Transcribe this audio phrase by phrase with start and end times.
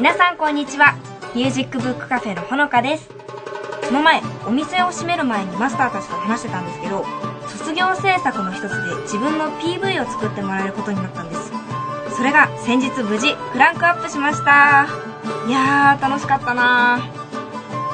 [0.00, 0.96] 皆さんこんにちは。
[1.34, 3.10] ミュージックブックカフェのほのかです。
[3.84, 7.04] その前お店を閉める前にマスターたちと話してたんですけど
[7.46, 11.52] 卒業制作の一つで自分の PV を作ってもらえることになったんです。
[12.16, 14.88] それが先日無事クランクアップしました。
[15.46, 16.98] いやー楽しかったな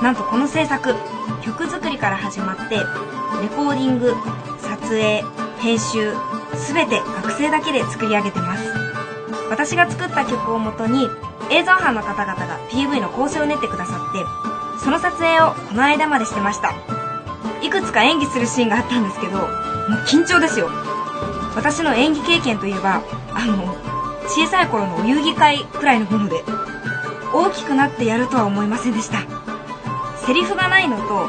[0.01, 0.95] なんとこの制作
[1.43, 2.84] 曲作りから始まってレ
[3.48, 4.15] コーディング
[4.60, 5.24] 撮影
[5.59, 6.12] 編集
[6.73, 8.73] 全て学生だけで作り上げてます。
[9.51, 11.09] 私が作った曲をもとに
[11.51, 14.25] 映像班の方々が PV の構成を練ってくださって
[14.83, 16.75] その撮影をこの間までしてました。
[17.63, 19.49] いくつか演技するシーンがあったんですけどもう
[20.07, 20.69] 緊張ですよ。
[21.55, 23.75] 私の演技経験といえばあの
[24.29, 26.43] 小さい頃のお遊戯会くらいのもので
[27.33, 29.19] 大きくなってやるとは思いませんでした。
[30.27, 31.29] セリフがないのと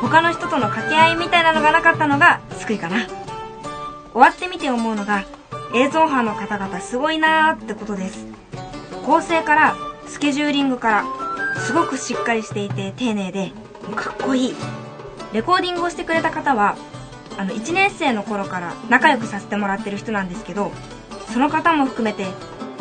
[0.00, 3.06] 他の人との掛け合いみたいなのがなかったのが救いかな。
[4.12, 5.24] 終わってみて思うのが
[5.74, 8.26] 映像班の方々すごいなーってことです。
[9.10, 9.74] 構成から
[10.06, 11.04] スケジューリングから
[11.62, 13.50] すごくしっかりしていて丁寧で
[13.96, 14.54] かっこいい。
[15.32, 16.76] レコーディングをしてくれた方は
[17.36, 20.70] あの1年生の頃から仲良くさせてもらってる人なんですけど
[21.32, 22.24] その方も含めて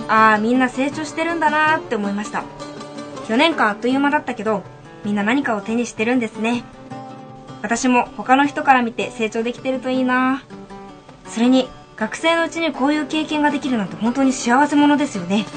[0.08, 2.44] ああみんな成長してるんだなって思いました。
[3.28, 4.62] 4年間あっという間だったけど
[5.04, 6.64] みんな何かを手にしてるんですね。
[7.64, 10.44] 私も他の人から見て成長できてるといいな
[11.28, 15.48] それに学生のうちにこういう経験ができるなんて本当に幸せ者ですよね。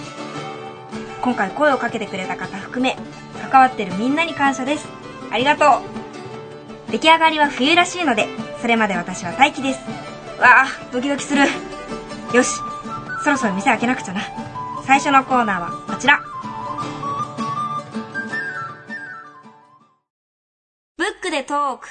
[1.23, 2.97] 今回声をかけてくれた方含め
[3.51, 4.89] 関わってるみんなに感謝です。
[5.31, 6.91] ありがとう。
[6.91, 8.27] 出来上がりは冬らしいので
[8.61, 9.81] それまで私は待機です。
[10.41, 11.45] わあドキドキする。
[12.35, 12.51] よし
[13.23, 14.21] そろそろ店開けなくちゃな。
[14.85, 16.21] 最初のコーナーはこちら。
[20.97, 21.89] ブックでトーク。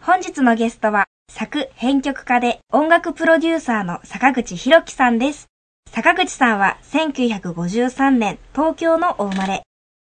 [0.00, 5.48] 本日のゲストは作編曲家で音楽プロデューサーの坂口博樹さんです。
[5.90, 9.62] 坂口さんは1953年東京のお生まれ。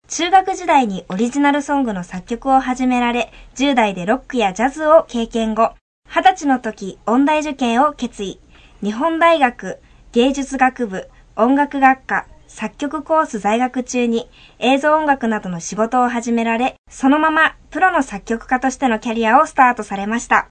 [0.08, 5.75] 中学時代にオリジナルソングの作曲を始められ、10代でロックやジャズを経験後、
[6.08, 8.41] 20歳の時音大受験を決意。
[8.82, 9.78] 日本大学
[10.10, 20.48] 芸術学部音楽学科作曲コース在学中に映像音楽などの仕事を始められ、そのままプロの作曲家としてのキャリアをスタートされました。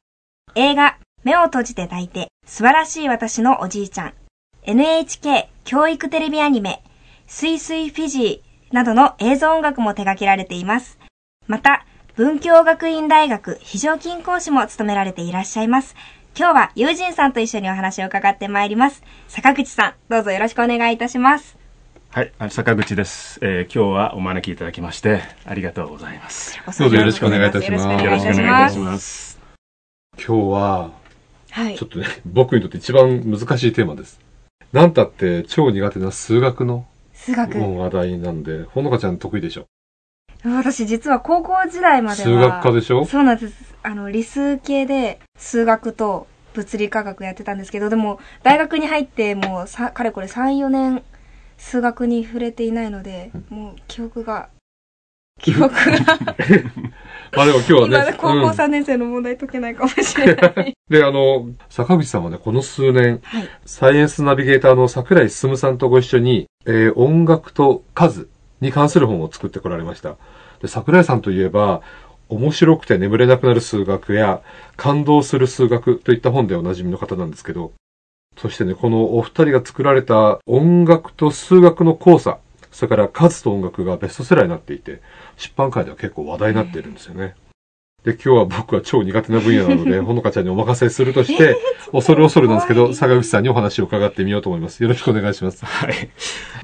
[0.56, 4.14] 映画、目を閉じて抱いて、素晴らしい私のおじいちゃん、
[4.64, 6.84] NHK 教育テレビアニメ、
[7.28, 11.00] スイスイフィジーなどの映像音楽も手掛けられています。
[11.48, 15.96] また、文教学院大学非常勤講師も務められていらっしゃいます。
[16.38, 19.04] 今日は友人さんと一緒にお話を伺ってまいります。
[19.28, 21.58] 坂口さん、どうぞよろしくお願いいたします。
[22.12, 26.60] はい、坂口です、えー今日はお招きいただきましてありがとうございます。
[26.80, 29.29] どうぞよろしくお願いいたしますよろしくお願いいたします。
[30.26, 30.92] 今日は、
[31.52, 31.86] はいちょ。
[31.86, 34.20] っとね、 僕にとって一番難しいテーマです。
[34.72, 37.58] なんたって超苦手な数学の数学。
[37.60, 39.66] 話題なんで、ほのかちゃん得意でしょ
[40.44, 42.30] 私実は高校時代までは。
[42.30, 43.06] 数学科でしょ？
[43.06, 43.76] そうなんです。
[43.84, 51.04] あの、理数系で数学と物理科学やってたんですけど、でも、大学に入ってもうさ、かれこれ3、4年、
[51.58, 54.50] 数学に触れていないので、もう記憶が、
[55.42, 55.76] 記憶が、
[57.36, 60.74] まあでも今日は今ね、高校うん3年生の問題解けないかもしれない。
[60.90, 63.50] で、あの、坂口さんはね、この数年、はい。
[63.66, 68.28] サイエンスナビゲーターの桜井進さんとご一緒に、えー音楽と数
[68.62, 70.16] に関する本を作ってこられました。
[70.62, 71.82] で、桜井さんといえば、
[72.30, 74.42] 面白くて眠れなくなる数学や、
[74.76, 77.72] 感動する数学といった本でおなじみの方なんですけど、
[78.38, 82.38] そしてね、このお二人が作られた音楽と数学の交差、
[82.80, 85.02] それから数と音楽がベストセラーになっていて、
[85.36, 87.36] 出版界では結構話題になっているんですよね。
[88.06, 91.58] で、今日は僕は超苦手な分野なので、 ほのかちゃんにお任せするとして、
[91.92, 94.82] 恐る恐るなんですけど、 坂口さんにお話を伺ってみようと思います。
[94.82, 95.66] よろしくお願いします。
[95.66, 96.10] はい。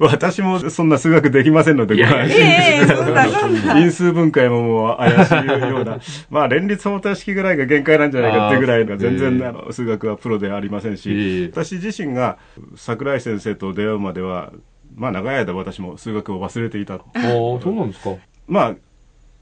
[0.00, 5.98] 私もそんな数学できませんので、ご安心ええそんなそんな因数分解ももう怪しいような、
[6.30, 12.38] まあ連立方程式ぐらいが限界なんじゃないかってぐらいの、全然、ええあの数学はプロではありませんしえ、私自身が
[12.76, 14.52] 桜井先生と出会うまでは、
[14.96, 16.94] まあ長い間私も数学を忘れていた。
[16.94, 18.16] ああ、そうなんですか。
[18.48, 18.74] まあ、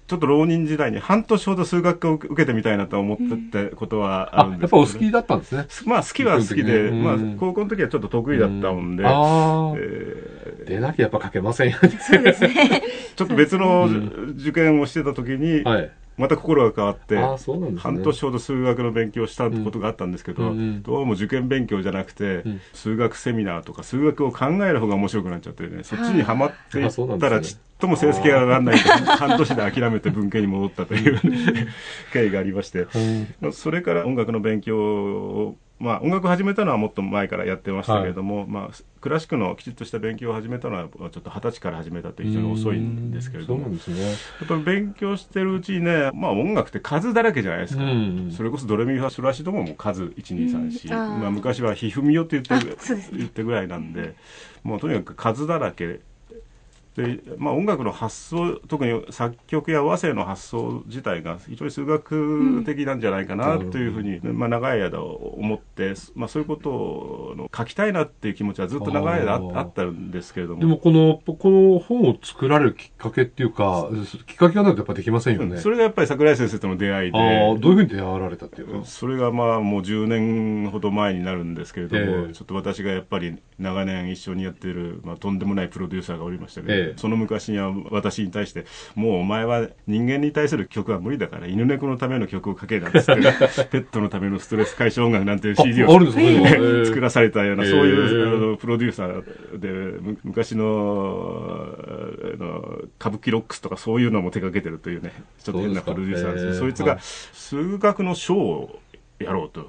[0.07, 3.17] ちょっと浪人時代に半年ほど数学科を受けてみたいなと思っ
[3.53, 5.67] てたことはああるん、ですやっぱお好きだったんですね。
[5.87, 11.89] まあ好きは好きで、うんまあ高校の時はちょっと得意だったもんで、ああ、えでなきゃやっぱ書けませんよね。
[11.89, 12.49] そうですね。
[12.49, 15.91] ーちょっと別のうん受験をしてた時に、はい。
[16.17, 17.79] また心が変わって、ね。
[17.79, 20.83] 半年ほど数学の勉強をしたことがあったんですけど、うんうん。
[20.83, 22.61] どうも受験勉強じゃなくて、うん。
[22.73, 31.21] 数学セミナーとか数学を考える方が面白くなっちゃってね、そっちにはまっていったらちっとも成績が上がらないと、半年で諦めて文系に戻ったという
[32.13, 32.87] 経緯がありまして、
[33.53, 43.77] それから音楽の勉強を、まあ音楽を始めたのはもっと前からやってましたけれども、まあクラシックのきちっとした勉強を始めたのはちょっと二十歳から始めたという非常に遅いんですけれどもね。
[43.85, 44.13] や
[44.45, 47.83] っぱり勉強してるうちにね、まあ音楽って数だらけじゃないですか。
[47.83, 50.95] うんそれこそドレミファソラシドももう数1、2、3、4。
[50.95, 52.77] うんあーまあ昔はひふみよって言って
[53.13, 54.15] 言ってぐらいなんで、
[54.63, 56.01] もうとにかく数だらけ。
[56.97, 70.61] で、まあ音楽の発想、特に作曲や和声の発想自体が非常に数学的なんじゃないかなというふうに、まあ長い間思って、まあそういうことを書きたいなっていう気持ちはずっと長い間あったんですけれども。
[70.61, 73.89] でもこの、この本を作られるきっかけっていうか、
[74.27, 75.57] きっかけがないとやっぱできませんよね。
[75.57, 77.19] うんそれがやっぱり桜井先生との出会いで。
[77.61, 78.85] どういうふうに出会われたっていうか。
[78.85, 88.65] それがまあもう10年ほど前になるんですけれども、ええちょっと私がやっぱり長年一緒にやっている、まあ、とんでもないプロデューサーがおりましてね、ええその昔には私に対して、
[88.95, 93.15] もうお前は人間に対する曲は無理だから、犬猫のための曲を書けなんつって、
[93.71, 95.89] ペットのためのストレス解消音楽なんていう CD を
[96.85, 106.59] 作らされたような、ええそういう、あのプロデューサーで、む昔のあの歌舞伎ロックスとかそういうのも手掛けてるというね、ちょっと変なプロデューサーです。
[106.59, 108.81] そいつが数学のショーを
[109.19, 109.69] やろうと。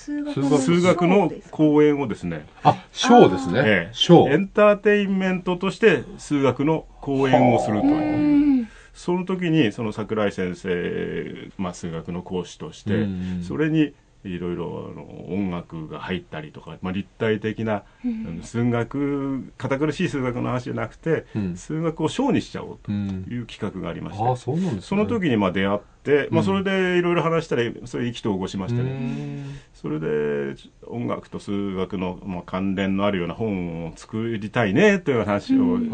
[0.00, 3.90] 数学学数学の講演をですね、あ、ショーですえねえ。
[3.92, 4.32] ショー。
[4.32, 8.62] エンターテインメントとして数学の講演をするとういう。
[8.62, 13.94] んその時に、その桜井先生、まあ数学の講師としてうん、それに
[14.24, 23.26] いろいろあの音楽が入ったりとか、まあ立体的な、うん数学、堅苦しい数学の話じゃなくて、うん数学をショーにしちゃおうとうん。
[23.30, 24.80] いう企画がありまして、ああ、そうなんですね。
[24.82, 28.90] その時にまあ出会って、まあうんそれでいろいろ話したり、それ意気投合しましてうね。
[28.90, 30.54] んそれで
[30.86, 35.88] 音楽と数学の、まあ、関連のあるような本を作りたいねという話を、うん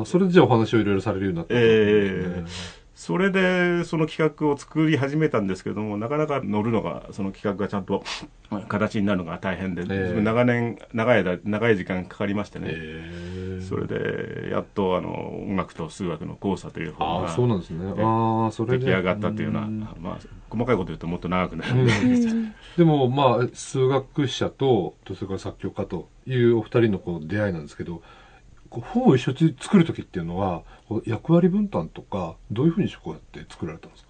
[0.00, 2.77] ああ、それでじゃあお話をいろいろされるようになったんですね。
[2.98, 8.02] それでその企画を作り始めたんですけどもなかなか乗るのがその企画がちゃんと
[8.68, 10.20] 形になるのが大変で、ええ。
[10.20, 13.62] 長年長い間長い時間かかりましてね、ええ。
[13.62, 17.86] それでやっとあの音楽と数学の交差という本ああ、がそうなんですね。
[17.96, 18.78] ええああ、それで。
[18.78, 19.78] 出来上がったというような、ん。
[20.00, 20.18] まあ、
[20.50, 22.54] 細かいこと言うともっと長くなるんうで、うん。
[22.76, 28.02] でも、まあ、数学者と、とそれから作曲家というお二人のこう出会いなんですけど、
[28.70, 30.62] 本を一緒に作るときっていうのは、
[31.04, 34.08] 役割分担とか、どういうふうにこうやって作られたんですか？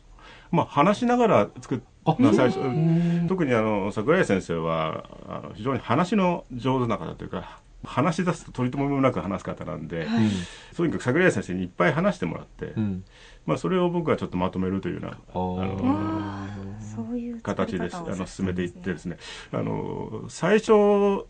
[0.51, 3.27] まあ話しながら作っあまあ最初うん。
[3.29, 10.09] 特にあの桜井先生はあの非常に話の上手な方というか話し出すと取り留めもなく話す方なんで、はい。
[10.77, 12.83] とにかく桜井先生にいっぱい話してもらって、うん。
[12.83, 13.05] うん。
[13.47, 16.49] まあ、それを僕はちょっとまとめるというようなああの
[17.43, 19.17] 形であの進めていってですね。
[19.53, 20.73] あの最初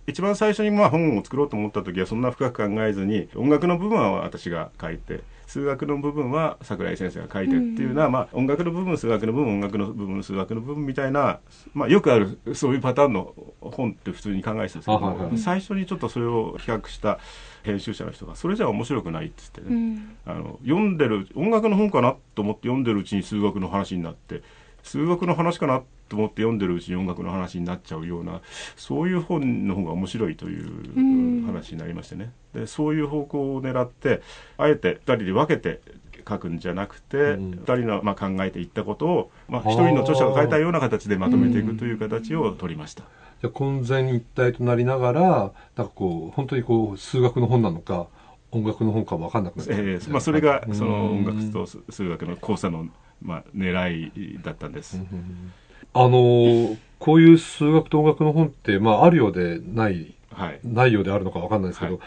[0.07, 11.41] 一番最初にまあ本を作ろうと思った時はそんな深く考えずに音楽の部分は私が書いて数学の部分は桜井先生が書いてっていうのは、まあ、音楽の部分数学の部分音楽の部分数学の部分みたいな、
[11.73, 17.19] まあ、よくあるそういうパターンの本って普通に考えてたんですけどはいはい最初にちょっとそれを企画した
[17.63, 20.17] 編集者の人がそれじゃ面白くないっつってね、うん。
[20.27, 24.43] あの読んでる音楽の本かなと思って読んでるうちに数学の話になって
[24.83, 28.41] 数学の話かなと思って読んでるうちに音楽の話になっちゃうような
[28.77, 32.33] そういう本の方が面白いといううん話になりましてね。
[32.55, 34.23] でそういう方向を狙って
[34.57, 35.81] あえて2人で分けて
[36.29, 37.51] 書くんじゃなくて、うん。
[37.53, 43.05] 2人のまあ考えていったことを、まあ、あー1人の著者が書いたような形でまとめていくという形を取りました。
[43.41, 45.21] じゃあ混然一体となりながら、
[45.77, 48.09] なんかこう、本当にこう、数学の本なのか、
[48.51, 52.89] 音楽の本か分かんなくなってえーまあ、それがその音楽うんと数学の交差の、
[53.23, 55.01] まあ、狙いだったんです。
[55.95, 60.61] あのーこういう数学と音楽の本って、まあ、あるようでない、はい。
[60.65, 62.03] ないようであるのか分かんないですけど、はい。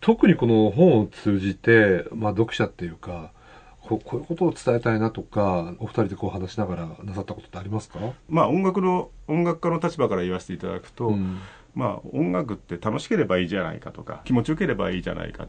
[0.00, 3.32] 特にこの本を通じて、まあ、読者っていうか、
[3.80, 7.98] こうこういうことを伝えたいなとか、お二人でこう話しながらなさったことってありますか？
[8.28, 11.40] まあ音楽の音楽家の立場から言わせていただくと、うん。
[11.74, 15.48] まあ音楽って楽しければいいじゃないかとか気持ちよければいいじゃないか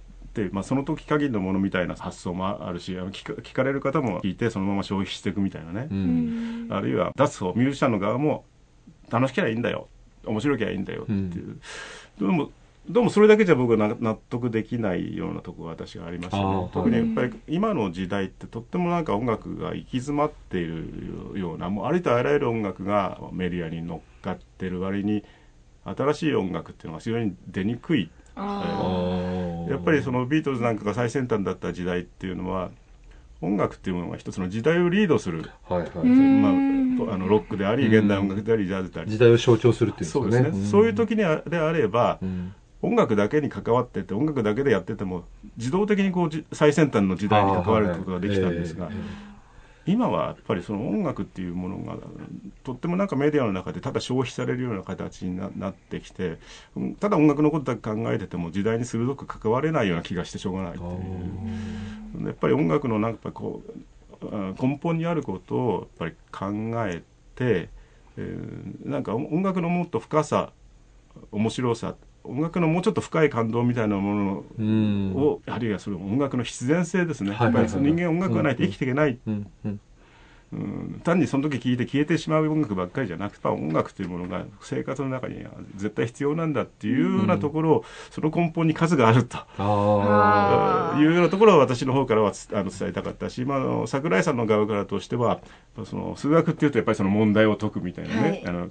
[0.51, 5.87] まあ、その時限りのものみたいな発想もあるしあの聞か聞かれる方も聞いてそのまま消費していくみたいなね。
[5.89, 6.67] う、うん。
[6.67, 8.45] んあるいは出す方ミュージシャンの側も
[9.09, 9.87] 楽しければいいんだよ。
[10.25, 11.59] 面白ければいいんだよっていう、
[12.19, 12.51] でも
[12.89, 16.69] どうもそれだけじゃ僕はな納得できないようなところが私はありましたね。
[16.73, 25.25] 特にやっぱり今の時代ってとってもなんか音楽が行き詰まっているような、もうありとあらゆる音楽がメディアに乗っかってる割に、
[25.83, 28.09] 新しい音楽っていうのが非常に出にくい。
[28.37, 32.69] あやっぱりそのビートルズなんかが最先端だった時代っていうのは、
[33.41, 35.89] 音楽っていうものが一つの時代をリードする、はいはい。
[36.03, 36.41] うん
[36.97, 39.11] まあ、あのロックであり、現代音楽であり、ジャズであり。
[39.11, 40.31] 時代を象徴するっていうんですかね。
[40.31, 40.65] そうですね。
[40.69, 45.23] そういう時にあであれば、うん音楽だけに関わってて音楽だけでやってても
[45.57, 49.26] 自動的にこうじ最先端の時代に関わることができたんですが、あーはい
[49.87, 51.97] 今はやっぱりその音楽っていうものが
[52.63, 56.37] とってもなんかメディアの中でただ消費されるような形になってきて
[56.99, 60.87] ただ音楽のことだけ考えてても時代に鋭く関われないような気がしてしょうがないってい
[62.23, 62.25] う。
[62.25, 63.61] やっぱり音楽のなんかこ
[64.21, 64.27] う
[64.59, 67.03] 根本にあることをやっぱり考え
[67.35, 67.69] て、
[68.17, 70.51] えーなんか音楽のもっと深さ
[71.31, 71.95] 面白さ
[72.27, 75.13] 音楽のもうちょっと深い感動みたいなものうん。
[75.15, 79.19] を、あるいはその音楽の必然性ですね、やっぱり人間音楽がないと生きていけない、
[80.53, 80.59] うん。
[80.59, 89.37] うんうん単にその時聴いて消えてしまう音楽ばっかりじゃなくて音楽というものが生活の中には絶対必要なんだっていうようなところを、その根本に数があると。
[89.57, 95.39] あいうようなところは私の方からはつあの伝えたかったし、まああの、桜井さんの側からとしては
[95.85, 98.43] その数学っていうとやっぱりその問題を解くみたいなね、はい。
[98.45, 98.69] あの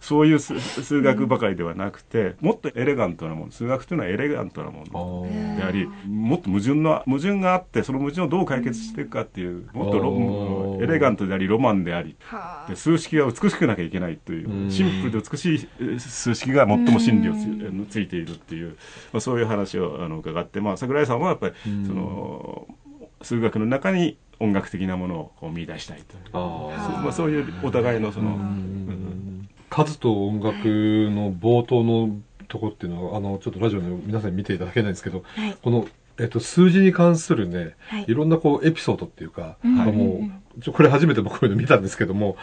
[0.00, 12.70] そういう数数学ばかりではなくてもっとエレガントなもの数学というのはエレガントなもあのーでありもっと矛盾の矛盾があってその矛盾をどう解決していくかっていうもっとロおーエレガントでありロマンでありはあ。
[12.70, 14.70] で数式は美しくなきゃいけないといううん。
[14.70, 18.76] シンプルで美しいえ数式が最も真理をつついているっていう、
[19.12, 21.86] まあ、そういう話をあの伺って、まあ、桜井さんはやっぱりうん。
[21.86, 22.66] その
[23.22, 26.22] 数学の中に音楽的なものをこう見出したいという。
[26.32, 26.92] あー。
[26.94, 29.48] そうまあ、そういうお互いのその、うん。
[29.70, 32.16] 数と音楽の冒頭の
[32.48, 35.56] とこっていうのは、あの、ちょっとラジオの皆さんに見ていただけないんですけど、はい。
[35.62, 35.86] この、
[36.18, 38.04] えっと、数字に関するね、はい。
[38.08, 39.80] いろんなこう、エピソードっていうか、うん。
[39.80, 42.36] あもう、これ初めて僕こういうの見たんですけども、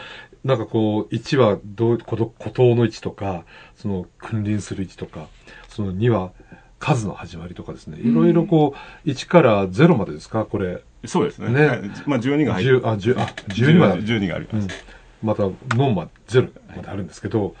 [0.44, 3.44] なんかこう、1はどう、孤独孤島の位置とか、
[3.74, 5.28] その、君臨する位置とか、
[5.68, 6.32] その2は
[6.78, 10.82] 数の始まりとかですね、いろいろこう、1から0までですか、これ。
[11.04, 11.50] そうですね。
[11.50, 11.66] ね。
[11.66, 11.80] はい。
[12.06, 14.02] まあ、12が入って10、あ、10、あ、12まである。
[14.02, 15.28] 12があります、うん。
[15.28, 15.42] また、
[15.76, 17.54] ノンマゼロまであるんですけど、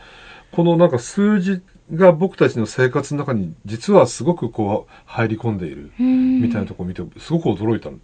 [0.52, 1.60] このなんか数字
[1.94, 6.06] が僕たちの生活の中に実はすごくこう入り込んでいるみ
[6.46, 7.98] みたいなところを見て、すごく驚いたの。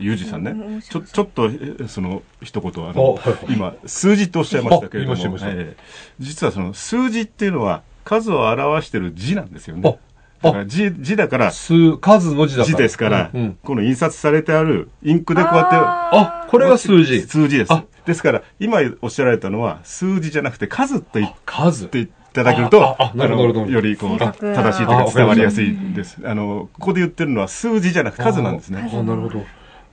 [0.00, 5.76] ユージさんねちょちょっとえその一言ああの、今数字とおっしゃいましたけれどもええ
[6.18, 10.10] 実はその数字っていうのは数を表してる字なんですよねあ
[10.42, 12.76] だから字字だから数、数の字だから。
[12.76, 17.22] 字ですから、うんうんこの印刷されてあるインクでこうやってあ、これが数字。
[17.22, 17.84] 数字ですあ。
[18.06, 21.02] ですから、今おっしゃられたのは、数字じゃなくて数っ
[21.44, 21.86] 数。
[21.88, 24.32] ていただけると、あああなるほどのよりこう、正
[24.72, 26.18] しいというか伝わりやすいです。
[26.24, 28.88] あの、ここで言ってるのは数字じゃなくて数なんですね。
[28.90, 29.44] あ、なるほど。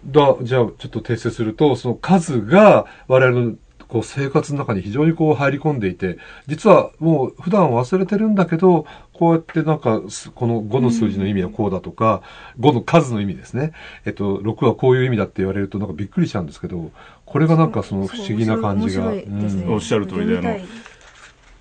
[0.06, 3.56] だ、じゃあ、ちょっと訂正すると、その数が我々の
[3.88, 12.22] こう生活の中に非常にこう入り込んでいて、実はもう普段忘れてるんだけど、こうやってなんか、すこの5の数字の意味はこうだとか、
[12.60, 13.72] 5の数の意味ですね。
[14.06, 16.92] えっと、6はこういう意味だって言われるとなんかびっくりしちゃうんですけど、
[17.25, 19.12] これがなんかその不思議な感じが。
[19.12, 19.32] ねう
[19.70, 20.60] んおっしゃる通りであの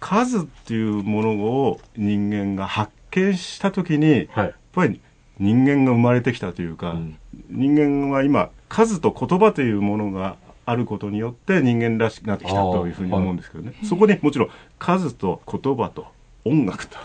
[0.00, 4.54] 数っていうものを人間が発見したときに、やっはい。
[4.72, 5.00] ぱり
[5.38, 7.18] 人間が生まれてきたというか、うん
[7.50, 13.74] 人間は今、数と言葉というものがあることによって人間らしくなってきたというふうに思うんですけどね。
[13.84, 16.06] そこにもちろん数と言葉と
[16.44, 16.96] 音楽と、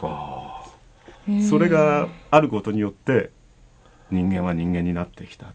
[1.48, 3.30] それがあることによって
[4.10, 5.50] 人間は人間になってきたっ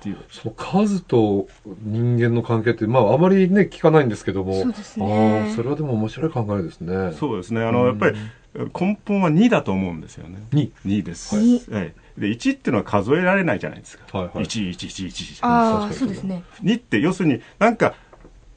[0.00, 0.18] ていう。
[0.30, 1.48] その数と
[1.82, 4.54] 人間の関係って、まあ、あまりね、聞かないんですけども。
[4.62, 7.12] そうですねああ、それはでも面白い考えですね。
[7.12, 7.62] そうですね。
[7.62, 8.16] あの、やっぱり
[8.54, 10.38] 根本は2だと思うんですよね。
[10.52, 10.72] に。
[10.86, 11.36] 2です。
[11.36, 11.94] 二はい。
[12.18, 14.18] で、1っていうのは数えられないじゃないですか。
[14.18, 14.44] はいはい。
[14.44, 15.46] 1、1、1、1。
[15.46, 15.94] ああ確かに。
[15.94, 16.44] そうですね。
[16.62, 17.94] 2って要するになんか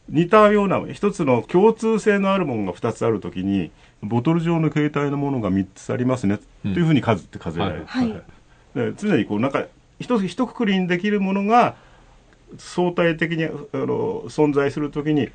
[0.10, 6.74] 似たような一つの共通性のあるものが2つあるときにボトル状の形態のものが3つありますね、うん。
[6.74, 8.22] というふうに数って数えられる、はい
[8.74, 9.66] で常にこうなんか
[10.00, 11.76] 一つ一括りにできるものが
[12.58, 15.30] 相対的にあの存在するときに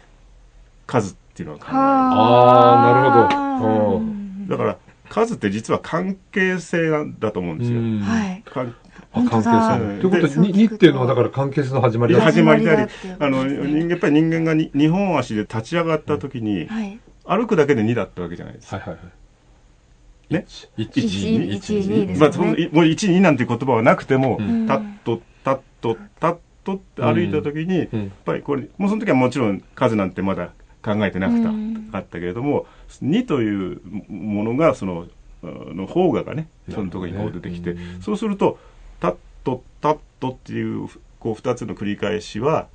[0.87, 3.13] 数っていうのは考えられる。
[3.13, 3.97] あーなるほど。
[3.99, 4.49] うん。
[4.49, 8.01] だから数って実は関係性なんだと思うんですよ、うん。
[8.01, 8.43] はい。
[8.45, 8.75] 関
[9.13, 10.01] あ関係性。
[10.01, 12.21] ということで、そうに、にっていうのはだから関係性の始まりだ。
[12.21, 16.99] 始まりでありあの人間やっぱり人間がに二本足で立ち上がったときに、はい。
[17.25, 18.77] 歩くだけで2だったわけじゃないですか。
[18.77, 20.35] はいはいはい。
[20.35, 20.45] ね？
[20.77, 22.21] 一一1、一2、二ですね。
[22.21, 22.73] まあ、そのもう1、
[23.11, 24.67] 2なんていう言葉はなくても、うん。
[24.67, 28.13] タッと、タッと、タッとって歩いたときに、やっうん。
[28.25, 30.51] ぱりこれ、もうその時はもちろん数なんてまだ
[30.83, 31.49] 考えてなくた。
[31.49, 31.89] うん。
[31.93, 35.07] かったけれども、2というものが、その、
[35.43, 38.59] の邦画がねそのところにこう出てきて、うんそうすると
[39.01, 40.89] タットタットっていう
[41.21, 42.69] こう2つの繰り返しは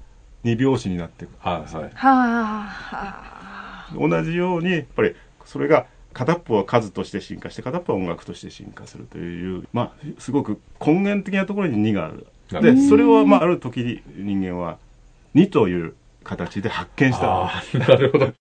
[0.44, 1.84] 2拍子になっていくはいはい。
[1.94, 3.90] はあ。
[3.94, 5.16] 同じようにやっぱり
[5.46, 12.28] それが片っぽは数として進化して片っぽは音楽として進化するというまあすごく根源的なところに2がある
[12.62, 14.78] でそれはまあある時に人間は
[15.36, 18.34] 2という形で発見したなるほど。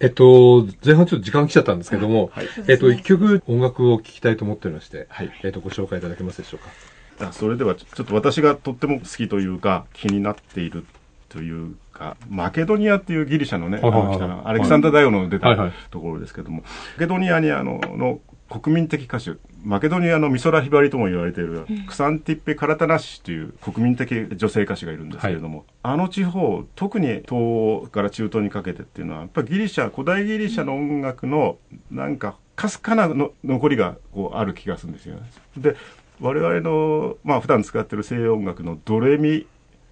[0.00, 2.48] えっと、前半ちょっと時間来ちゃったんですけども、はい。
[2.68, 5.30] えっと、一曲音楽を聴きたいと思っておりまして、はい。
[5.42, 7.28] えっと、ご紹介いただけますでしょうか？
[7.28, 10.84] あそれではちょっと私がとっても好きというか気になっている
[11.30, 15.56] というかマケドニアっていうギリシャのね、はいはいはいアレキサンダー大王の出た
[15.90, 16.62] ところですけども、
[16.96, 19.36] マケドニアにあのの国民的歌手。
[19.64, 31.58] マケドニアの美空ひばりとも言われている、クサンティッペ・カラタナッシという国民的女性歌手がいるんですけれども、あの地方特に東欧から中東にかけてっていうのはやっぱりギリシャ古代ギリシャの音楽の
[31.90, 35.22] なんかかすかなの残りがこうある気がするんですよね。
[35.56, 35.76] で
[36.20, 39.46] 我々の、まあ普段使ってる西洋音楽のドレミ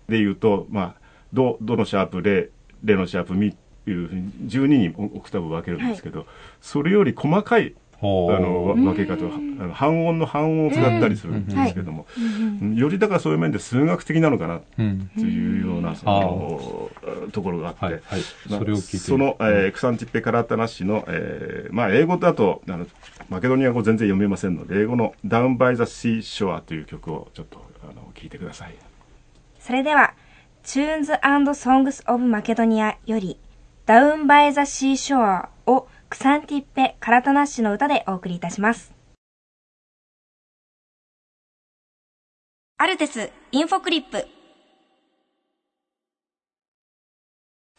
[0.08, 0.94] で言うと、まあ、
[1.32, 2.50] ド、ドのシャープ、レ、
[2.84, 6.26] レのシャープ、ミっていうふうに12にオクターブ分けるんですけど、
[6.60, 12.06] それより細かい、あの、わ分け方は、あの半音の半音を使ったりするんですけども、
[12.74, 15.10] よりだからそういう面で数学的なのかなうん。
[15.14, 16.90] というような、その、
[17.32, 18.00] ところがあって、はい、
[18.48, 18.96] それを聞いて。
[18.98, 22.86] その、えークサンティッペ・カラタナッシの、えーまあ、英語だとあの
[23.28, 28.74] マケドニア語全然読めませんので英語の「Down by the Seashore」という曲をちょっとあの聞いてください。
[29.58, 30.14] それでは、
[30.62, 33.38] Tunes and Songs of Macedonia より、
[33.86, 38.94] Down by the Seashore をクサンティッペ・カラタナッシュの歌でお送りいたします。
[42.78, 44.24] アルテス・インフォクリップ。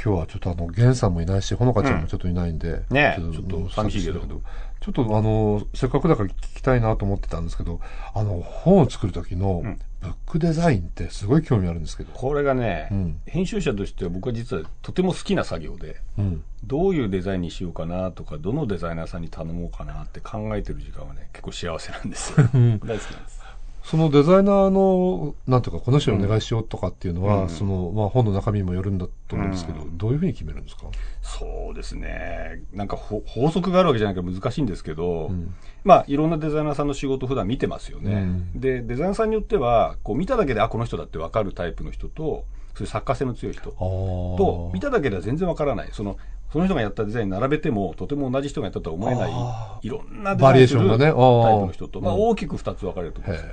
[0.06, 7.80] 今日はちょっとあの、ゲンさんもいないし、ほのかちゃんもちょっといないんで、ねえちょっちょっと寂しいけどちょっとあの、せっかくだから聞きたいなと思ってたんですけど、
[8.14, 12.12] あの、本を作る時のんブックデザインってすごい興味あるんですけど。
[12.14, 16.44] これがね、うん編集者としては僕は実はとても好きな作業で、うん。
[16.64, 22.46] どういうデザインにしようかなとか、どのデザイナーさんに頼もうかなって考えてる時間はね、結構幸せなんですよ。
[22.46, 23.45] 大好きなんです。
[23.86, 30.88] そのデザイナーの、なんていうか、この人にお願いしようとかっていうのは、うんその、まあ本の中身にもよるんだと思うんですけど、うんどういうふうに決めるんですか？
[31.22, 32.64] そうですね。
[32.74, 38.14] なんかほ法則があるわけじゃないから難しいんですけど、んまあいろんなデザイナーさんの仕事普段見てますよね。
[38.14, 38.16] う
[38.58, 43.70] んで、デザイナーさんによっては、こう見ただけで、あ、この人だってわかるタイプの人と、そういう作家性の強い人。
[43.70, 45.90] と、見ただけでは全然わからない。
[45.92, 46.18] その、
[46.52, 53.52] その人がやったデザイン並べても、とても同じ人がやったとは思えないあ、いろんなデザインするバリエーションがねタイプの人と、まあうん大きく二つ分かれると思うんですよ。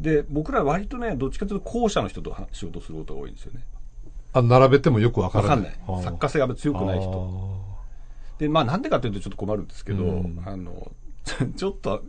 [0.00, 3.60] で、僕らは割とね、どっちかというと後者の人とは仕事することが多いんですよね。
[4.32, 5.56] あ並べてもよくわからない。
[5.56, 6.04] わかんない。
[6.04, 7.60] 作家性が強くない人。
[8.38, 10.92] で、まあなんでかというとちょっと困るんですけど、うんあの、
[11.56, 12.04] ちょっと、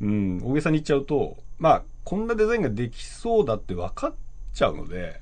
[0.00, 4.14] うん、大げさに言っちゃうと、まあ、こんなデザインができそうだって分かっ
[4.52, 5.20] ちゃうので、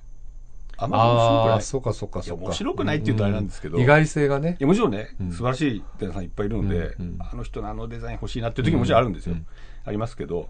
[0.79, 1.63] あんまり面白くああ、ない。
[1.63, 2.45] そうかそうかそうか。
[2.45, 4.63] 面白くないって言うとあれなんですけど、意外性がねい。
[4.63, 9.35] やもちろんね、うん素晴らしいデザイナーさんいっぱいいるので、うんうんあの人のあのデザイン欲しいなっていう時ももちろんあるんですよ。
[9.35, 9.47] うん
[9.85, 10.49] ありますけど、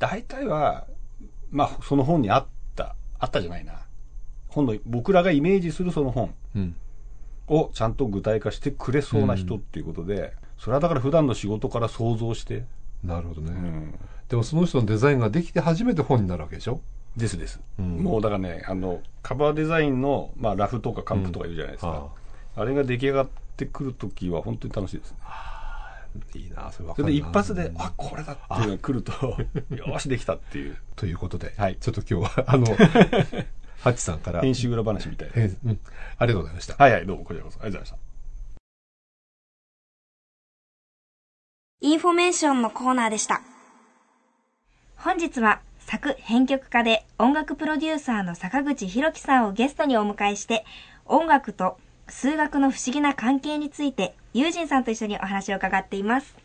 [0.00, 0.86] 大体は、
[1.52, 3.74] まあ、その本にあった、あったじゃないな。
[4.48, 6.74] 本の、僕らがイメージするその本うん。
[7.46, 12.64] をちゃんと具体化してくれそうな人っていうことで、それはだから普段の仕事から想像して、
[13.04, 13.50] なるほどね。
[13.50, 13.94] うん
[14.28, 16.80] でもその人のデザインができて初めて本になるわけでしょ？
[17.16, 17.58] ですです。
[17.80, 22.06] うんもうだからね、あの、カバーデザインの、まあ、ラフとかカンプとかいるじゃないですか。
[22.54, 25.16] あれが出来上がってくるときは本当に楽しいですね。
[26.34, 29.12] いいな、それわかそる一発で、あ、これだっていうのが来ると、
[29.74, 32.66] よーし、できたっていう、ということで、はいちょっと今日は、あの、
[33.82, 35.34] ハチさんから、編集裏話みたいな。
[35.36, 35.80] えーうん、
[36.18, 36.74] ありがとうございました。
[36.76, 37.58] はいはい、どうも、こちらこそ。
[37.60, 38.10] ありがとうございました。
[41.82, 43.40] インフォメーションのコーナーでした。
[44.96, 50.66] 本日は作編曲家で音楽プロデューサーの坂口博樹さんをゲストにお迎えして、
[51.06, 51.78] 音楽と
[52.10, 56.36] 数学の不思議な関係について、友人さんと一緒にお話を伺っています。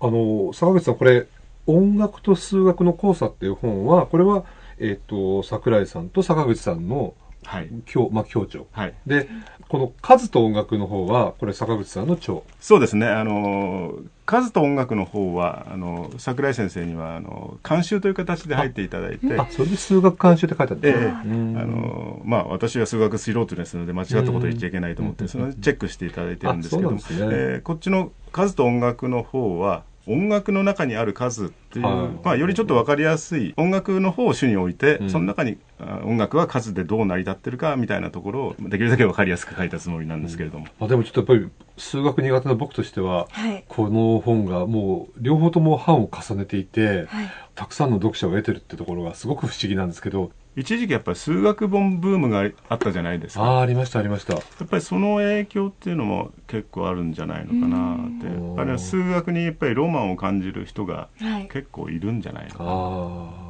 [0.00, 1.26] あの、坂口さん、これ、
[1.66, 4.44] 音楽と数学の交差っていう本は、これは、
[4.78, 7.14] えっ、と、桜井さんと坂口さんの
[7.46, 7.68] はい。
[7.92, 8.64] 共、まあ、共著。
[8.72, 8.94] はい。
[9.06, 9.28] で、
[9.68, 12.38] この数と音楽の方は、これ坂口さんの著。
[12.60, 13.06] そうですね。
[13.06, 21.06] あの、数と音楽の方は、あの、桜井先生には、あの、監修という形で入っていただいて、あ、それで数学監修って書いてあるんですえ。
[21.06, 27.02] えあのまあ、私は数学素人ですので間違ったことを言っちゃいけないと思って、うんそれをチェックしていただいてるんですけども、ね。
[27.10, 43.64] えーこっちの数と音楽の方は音楽の中にある数っていう、はいまあ、よりちょっとわかりやすい音楽の方を主に置いて、うんその中にあ音楽は数でどう成り立ってるかみたいなところをできるだけわかりやすく書いたつもりなんですけれども、まあ、でもちょっとやっぱり数学苦手な僕としては、はい。
[43.68, 47.30] この本がもう両方とも版を重ねていて、はい。
[47.54, 53.44] たくさんの読者を得てるってところがすごく不思議なんですけど、一時期やっぱり数学本ブームがあったじゃないですか。
[53.44, 54.32] ああ、ありました、ありました。
[54.32, 58.26] やっぱりその影響っていうのも結構あるんじゃないのかなって。
[58.26, 61.48] うんやっぱり数学にやっぱりロマンを感じる人がはい。
[61.48, 62.70] 結構いるんじゃないのかな。
[62.70, 63.46] あ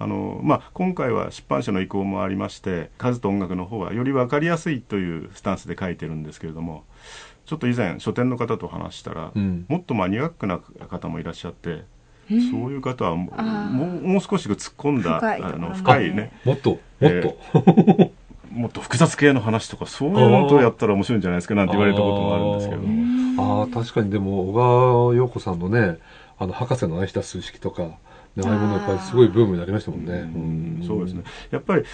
[0.00, 6.84] あのまあ、今回は出版社の意向もありまして数と音楽の方はより分かりやすいというスタンスで書いてるんですけれども
[7.46, 9.32] ちょっと以前書店の方と話したら、あ。
[9.34, 9.66] うん。
[9.68, 11.84] もっとマニアックな方もいらっしゃって、うん
[12.50, 15.42] そういう方はもうもう少し突っ込んだ深い。
[15.42, 16.32] あの深いね。
[16.44, 18.12] もっと、もっえと。
[18.50, 25.98] もっと複雑系の話とかそういうのとやったら面白いんじゃないですかなんて言われたこともあるんですけれどもああ、確かにでも、小川陽子さんのね、
[26.38, 27.98] あの、博士の愛した数式とか、ね
[28.44, 30.12] ああいうものやっぱりすごいブームになりましたもんね。
[30.12, 30.84] うん。
[30.86, 31.24] そうですね。
[31.50, 31.84] やっぱり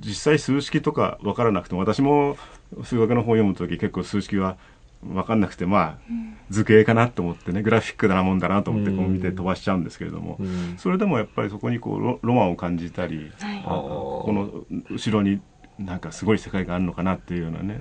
[0.00, 2.36] 実際数式とか分からなくても私も
[2.82, 4.56] 数学の本を読む時結構数式は
[5.02, 5.98] 分かんなくてまあ
[6.50, 10.76] 図形かなと思ってねグラフィックなもんだなと思ってこう見て飛ばしちゃうんですけれどもうん。
[10.78, 13.32] それでもやっぱりそこにこうロロマンを感じたり
[13.64, 15.40] この後ろに
[15.78, 17.80] なんかすごい世界があるのかなっていうようなね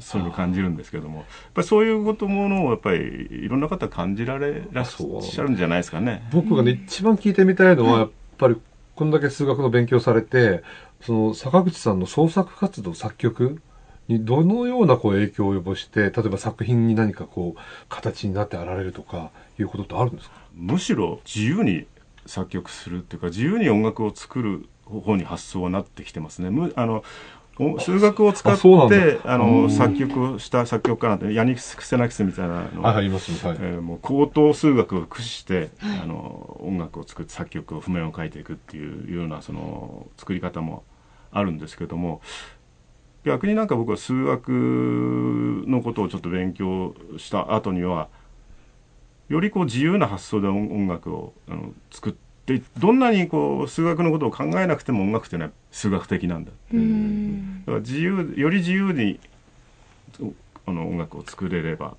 [0.00, 6.28] そういうのを感じるんですけどもやっぱりそういうことものをやっぱりいろんな方感じられらっしゃるんじゃないですかね。
[6.32, 8.56] 僕がね、一番聞いてみたいのは、やっぱり、
[8.94, 10.62] こんだけ数学の勉強されて、
[11.00, 13.60] その、坂口さんの創作活動、作曲
[14.08, 20.36] にどのようなこう影響を及ぼして、例えば作品に何かこう、形になってあられるとか、いうことってあるんですか？
[20.54, 21.86] むしろ自由に
[22.26, 26.50] 作曲するっていうか自由に音楽を作る方に発想はなってきてますね。
[26.50, 27.04] むあの
[27.60, 33.38] お数学を使ってあのうん作曲をした作曲家なんてヤニクス・クセナキスみたいなのますね。
[33.42, 33.58] はい。
[33.60, 40.84] えーもう高等数学を駆使して、あの音楽を作って作曲を譜面を書いていくっていうようなその作り方も
[41.32, 42.20] あるんですけども
[43.28, 44.48] 逆になんか僕は数学
[45.66, 48.08] のことをちょっと勉強した後には
[49.28, 52.12] よりこう自由な発想で音音楽をあの作っ
[52.46, 59.20] てどんなにこう数学のことを考えなくても音楽っていうのは数学的なんだってだから自由より自由に
[60.66, 61.96] あの音楽を作れれば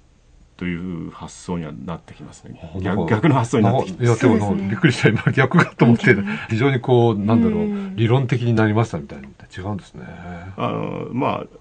[0.59, 2.59] という発想にはなってきますね。
[2.81, 4.03] 逆逆の発想になってきて。
[4.03, 5.07] いや、でもびっくりした。
[5.07, 6.13] 今逆かと思って、
[6.49, 7.93] 非常にこう、なんだろうん。
[7.93, 9.29] う、理論的になりましたみたいな。
[9.55, 10.05] 違うんですね。
[10.57, 11.58] あのまあ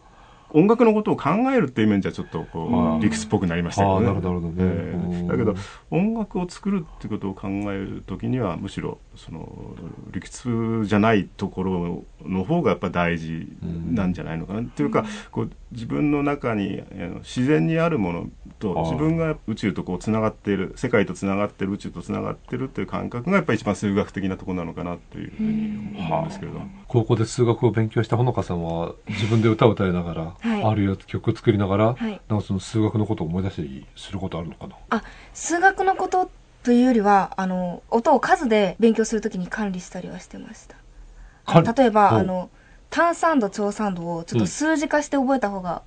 [0.50, 4.06] 音楽のことを考えるっていう面じゃちょっとこう理屈っぽくなりましたけどね。
[4.06, 4.54] なるほどね。
[4.58, 4.62] え
[4.94, 5.10] うん。
[5.26, 5.54] ーだけど
[5.90, 9.76] 音楽を作るってことを考える時にはむしろその
[10.10, 16.82] 理屈じゃないところの方がやっぱ大事なんじゃないのかな、っていうかこう自分の中に
[17.22, 18.26] 自然にあるもの
[18.58, 26.60] と自分が宇宙とこうつながっている世界とつながってる宇宙とつながってるっていう感覚がやっぱり一番数学的なところなのかなっていうふうに思うんですけれど。
[26.60, 26.66] も。
[26.86, 32.20] 高校で数学を勉強したほのかさんは、自分で歌を歌いながら、はいあるいは曲を作りながら、はい。
[32.28, 34.76] なんかその数学のことを思い出したりすることあるのかな？
[34.90, 35.02] あ、
[35.34, 36.30] 数学のこと
[36.62, 41.72] というよりは、あの、音を数で勉強するときに管理したりはしてました。
[41.72, 42.50] 例えば、おあの、
[42.90, 45.82] 単三度、長三度をちょっと数字化して覚えた方が、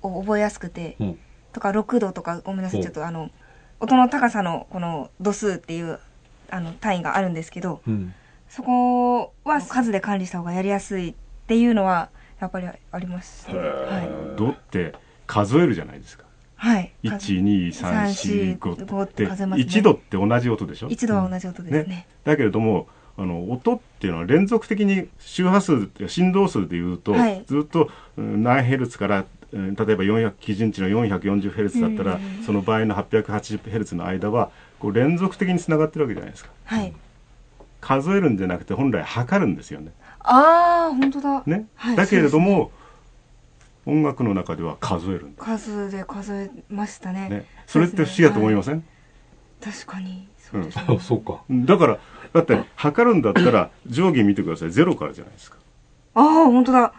[0.00, 1.18] お覚えやすくて、うん。
[1.52, 3.30] とか6度とか、ごめんなさい、おちょっとあの、
[3.80, 5.98] 音の高さのこの度数っていう、
[6.50, 8.14] あの、単位があるんですけど、うん。
[8.48, 11.14] そこは数で管理した方がやりやすいっ
[11.46, 12.10] ていうのは、
[12.42, 13.54] やっぱりありますね。
[13.58, 14.36] はい。
[14.36, 14.94] 度って
[15.26, 16.24] 数えるじゃないですか。
[16.56, 16.92] はい。
[17.04, 20.88] 12345って数えますね1度って同じ音でしょ？
[20.88, 22.06] 一度は同じ音ですね。
[22.24, 34.50] だけれどもあの音っていうのは連続的に周波数振動数でいうと、はいずっとうん何ヘルツからうん例えば400基準値の440ヘルツだったら、うんその場合の880ヘルツの間は
[34.80, 36.92] こう連続的につながってるわけじゃないですかはい。
[37.80, 39.90] 数えるんじゃなくて本来測るんですよね
[40.24, 41.42] ああ、本当だ。
[41.46, 42.70] ね、はいだけれども、
[43.86, 47.28] 音楽の中では数えるんだ数で数えましたね。
[47.28, 48.84] ね、それって不思議だと思いません、
[49.60, 50.28] 確かに。
[50.38, 50.84] そうですね。
[50.96, 51.42] あ、そうか。
[51.50, 51.98] だから
[52.32, 55.58] だって測るんだったら定規見てくださいゼロからじゃないですか
[56.14, 56.92] ああ、本当だ。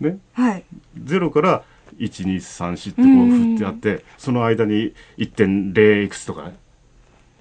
[0.00, 0.64] ねはい。
[1.02, 1.62] ゼロから
[1.98, 6.56] 1234ってこう振ってあってその間に1.0いくつとかね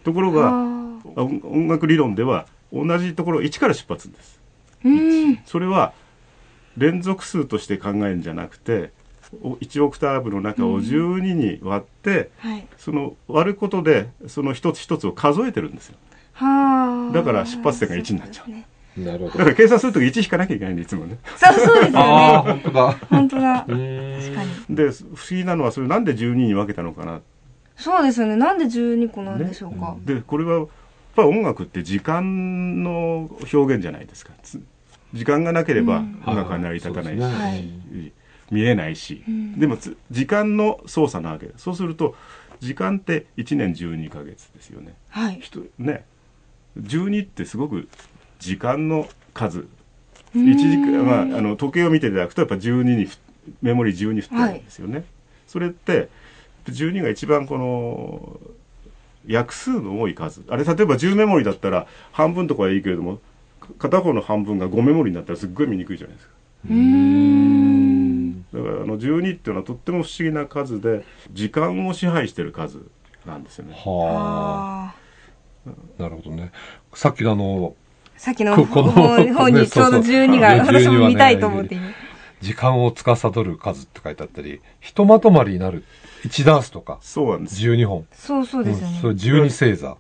[0.04, 0.76] ところが。
[1.16, 4.45] 音音楽理論では同じところ1から出発ですうん。
[5.46, 5.94] それは
[6.78, 8.92] 連続数として考えるんじゃなくて
[9.42, 12.68] お1オクターブの中を12に割って、はい。
[12.78, 15.96] その割ることでその一つ一つを数えてるんですよ
[16.34, 17.14] はあ。
[17.14, 19.40] だから出発点が1になっちゃうなるほど。
[19.40, 22.62] だから計算するとき1引かなきゃいけないんでいつもねそう、そうですああ、よね。
[22.64, 22.92] 本当だ。
[23.10, 23.60] 本当だ。
[23.60, 23.76] 確か
[24.70, 24.76] に。
[24.76, 27.22] で不思議なのはそれなんで12に分けたのかな？
[27.76, 28.38] そうですよね。
[28.38, 29.98] なんで12個なんでしょうか。
[30.06, 30.68] でこれはやっ
[31.16, 34.62] ぱり音楽って時間の表現じゃないですかつ
[35.16, 36.24] 時間がなければうん。
[36.26, 38.12] 音楽は成り立たないし、はい。
[38.52, 39.60] 見えないし、ん。
[39.60, 41.48] でもつ時間の操作なわけ。
[41.48, 42.16] ですそうすると
[42.60, 44.94] 時間って1年12ヶ月ですよね。
[45.10, 45.40] はい。
[45.42, 46.06] 人ね。
[46.78, 47.88] 12ってすごく
[48.40, 49.68] 時間の数。
[50.36, 50.52] うん。
[50.52, 53.18] 一時間、まあ、あの時計を見ていただくとやっぱ12にふ
[53.62, 55.06] メモリー12振ってあるんですよね、
[55.48, 56.10] それって
[56.66, 58.40] 12が一番この
[59.28, 60.44] 約数の多い数。
[60.50, 63.22] あれ例えば10メモリだったら半分とかはいいけれどもか
[63.78, 66.34] 片方の半分が5メモリになったらすっごい見にくいじゃないですか
[66.70, 68.44] うーん。
[68.54, 72.86] だからあの12っていうのはとっても不思議な数で時間を支配してる数
[73.26, 74.94] なんですよねは
[75.66, 76.02] ああ。
[76.02, 76.52] なるほどね。
[76.94, 77.74] さっきのあの、ー
[78.18, 81.88] さっきのここの方方にちょうど12が私も見たいと思って今。
[82.42, 85.84] 時間を司る数って書いてあったり、ひとまとまりになる
[86.24, 88.08] 1ダースとか、そうなんですよ12本。
[88.14, 88.94] そうそうですよね。
[88.96, 89.98] うんそれ12星座。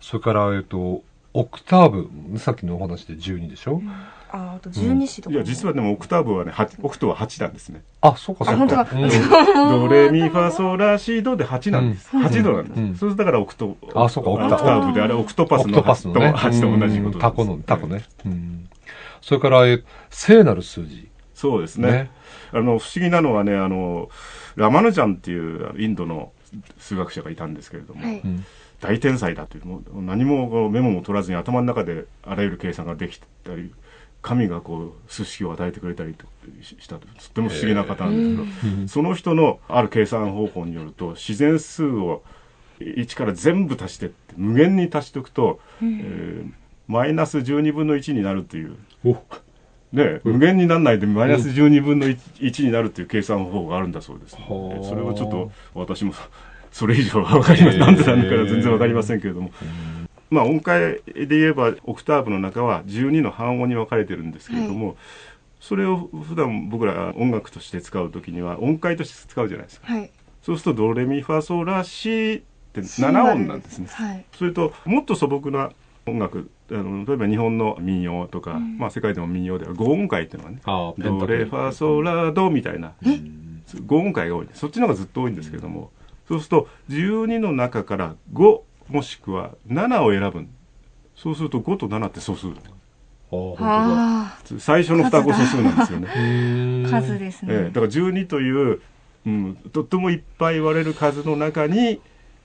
[0.00, 1.02] それから、えっと、
[1.38, 3.82] オクターブ、さっきのお話で12でしょ、
[4.30, 5.36] ああと12子とかも。
[5.36, 8.54] いや実はでもオクターブはねはオクトは8なんですねあ、そうか、そうか。
[8.54, 12.16] あ本当だうんドレミファソラシドで8なんです。
[12.16, 12.80] うん8度なんです。
[12.80, 16.32] うんそうだからオクト、あそうかオクタオクターブであれオクトパスの8とね。
[16.34, 17.86] 8と同じことうんタコの、タコ。
[17.86, 18.04] ね。
[18.24, 18.68] うん。
[19.20, 21.08] それから、え聖なる数字。
[21.34, 21.90] そうですね。
[21.90, 22.10] ね
[22.52, 24.08] あの、不思議なのはね、あの、
[24.54, 26.32] ラマヌジャンっていうインドの
[26.78, 28.22] 数学者がいたんですけれども、はい。
[28.82, 28.88] うん。
[28.88, 33.72] 大天才だという、もう何もメモも取らずに頭の中であらゆる計算ができたり、
[34.22, 36.26] 神がこう数式を与えてくれたりと
[36.62, 38.88] ししたととっても不思議な方なんですけど、うん。
[38.88, 42.22] その人のある計算方法によると自然数を
[42.80, 46.52] 1から全部足してって無限に足しておくと、えー
[46.88, 48.76] マイナス12分の1になるという。
[49.04, 49.16] お、
[49.92, 54.42] ね、無限にならないでマイナス12分の 1, 1になるという計算方法があるんだそうです、は
[54.80, 54.84] あ。
[54.84, 56.12] それをちょっと私も
[56.76, 59.50] それ以上は分かります、なんでなのかは全然分かりませんけれども、
[60.28, 64.98] まあ音階で言えばオクターブの中は12の半音に分かれてるんですけれども、
[65.58, 69.90] それを普段僕ら音楽として使う時には音階として使うじゃないですか。
[69.90, 70.10] はい。
[70.42, 72.40] そうするとドレミファソラシっ
[72.74, 73.86] て7音なんですね。
[73.90, 74.26] はい。
[74.36, 75.70] それともっと素朴な
[76.04, 80.60] 音楽あの例えば日本の民謡とか、まあ世界でも民謡では5音階っていうのはね
[80.98, 82.92] ドレファソラドみたいな。
[83.02, 85.90] うん5音階が多いそっちの方がずっと多いんですけども、
[86.28, 90.48] そうすると12の中から5もしくは7を選ぶ。
[91.16, 92.48] そうすると5と7って素数。
[92.48, 92.50] あ
[93.30, 93.68] 本当だ。
[93.68, 96.08] あ最初の双子素数なんですよね、
[96.86, 97.64] あ、数ですええね。
[97.70, 98.80] だから12という、
[99.26, 102.00] うん、とってもいっぱい割れる数の中に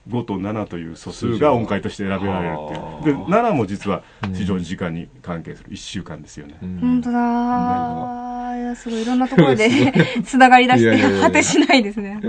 [0.09, 2.55] 5と7という素数が音階として選べられる
[2.99, 3.15] っていう。
[3.17, 5.69] で7も実は非常に時間に関係する。
[5.69, 6.79] 1週間ですよね、うん。
[6.79, 8.57] 本当だ。
[8.57, 9.01] いや、すごい。
[9.03, 9.69] いろんなところで
[10.25, 12.19] 繋がり出して、果てしないですね。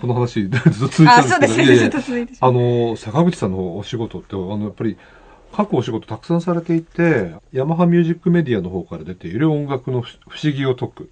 [0.00, 2.52] この話、ずっと続いてあ、たんですけど、いやいやずっと続いてしまあう。
[2.52, 4.96] の、坂口さんのお仕事って、あの、やっぱり、
[5.52, 11.10] 各お仕事たくさんされていて、ヤマハミュージックメディアの方から出ている音楽の不不思議を解く。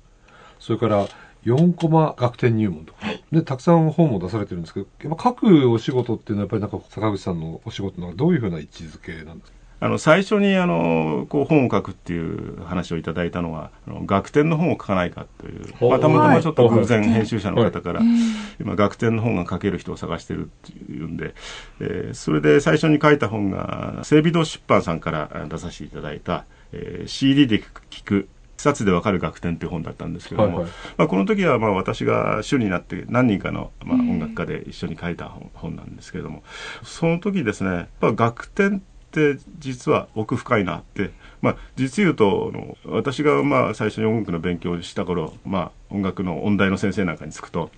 [0.59, 1.07] それから、
[1.45, 3.01] 4コマ学点入門とか、
[3.33, 9.62] で、たくさん本も出されてるんですけど、やっぱ各お仕事っていうのはやっぱりなんか坂口さんのお仕事のどういうふうな位置づけなんですか？
[9.83, 18.16] あの最初にあのこう本を書くっていう話をいただいたのはあの学典の本を書かないかという、まあ、たまたまちょっと偶然編集者の方から、うん。
[18.61, 21.35] 今学典の本が書ける人を探してるっていうんで、
[21.81, 30.73] えーそれで最初に書いた本が整備堂出版さんからあ出させていただいた、えー CD で聞く一冊でわかる学典という本だったんですけども、はいはい。
[30.97, 36.45] まあ、この時はまあ私が主になって何人かのまあ音楽家で一緒に書いた本本なんですけれども
[36.85, 38.81] その時ですねやっぱ学典
[39.12, 41.11] って実は奥深いなって、
[41.42, 47.70] まあ、実言うとあの私がまあ最初に音楽の勉強をした頃、まあ、音楽の音大の先生なんかにつくと、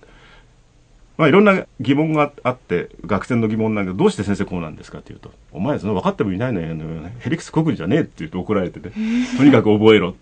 [1.17, 6.75] まあ、いろんな疑問があって学生の疑問なんかどうして先生こうなんですかって言うと「お前その分かってもいないのよ
[7.19, 8.91] ヘリクスこぐんじゃねえ」って言うと怒られてて
[9.37, 10.15] とにかく覚えろ。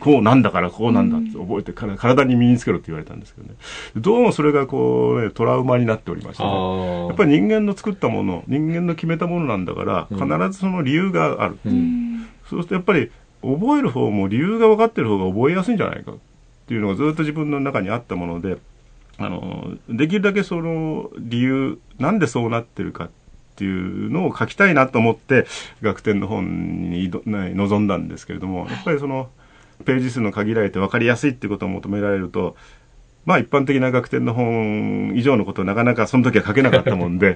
[0.00, 3.54] こうなんだからこうなんだって覚えてから体に身につけろって言われたんですけどね。
[3.96, 7.06] どうもそれがこうねトラウマになっておりましてね。
[7.08, 12.26] やっぱり人間の作ったもの人間の決めたものなんだから必ずその理由がある、うん。
[12.48, 13.10] そうするとやっぱり
[13.42, 16.12] 覚える方も理由が分かってる方が覚えやすいんじゃないか。
[16.12, 16.14] っ
[16.66, 18.56] ていうのがずっと自分の中にあったもので
[19.18, 23.10] あのできるだけその理由なんでそうなってるかっ
[23.54, 25.46] ていうのを書きたいなと思って
[25.80, 29.28] 学典の本に臨んだんですけれどもやっぱりその
[29.84, 32.56] ページ数の限られて分かりやすいってことを求められると
[33.26, 37.34] まあ一般的な学典の本以上のことをなかなかその時は書けなかったもんで、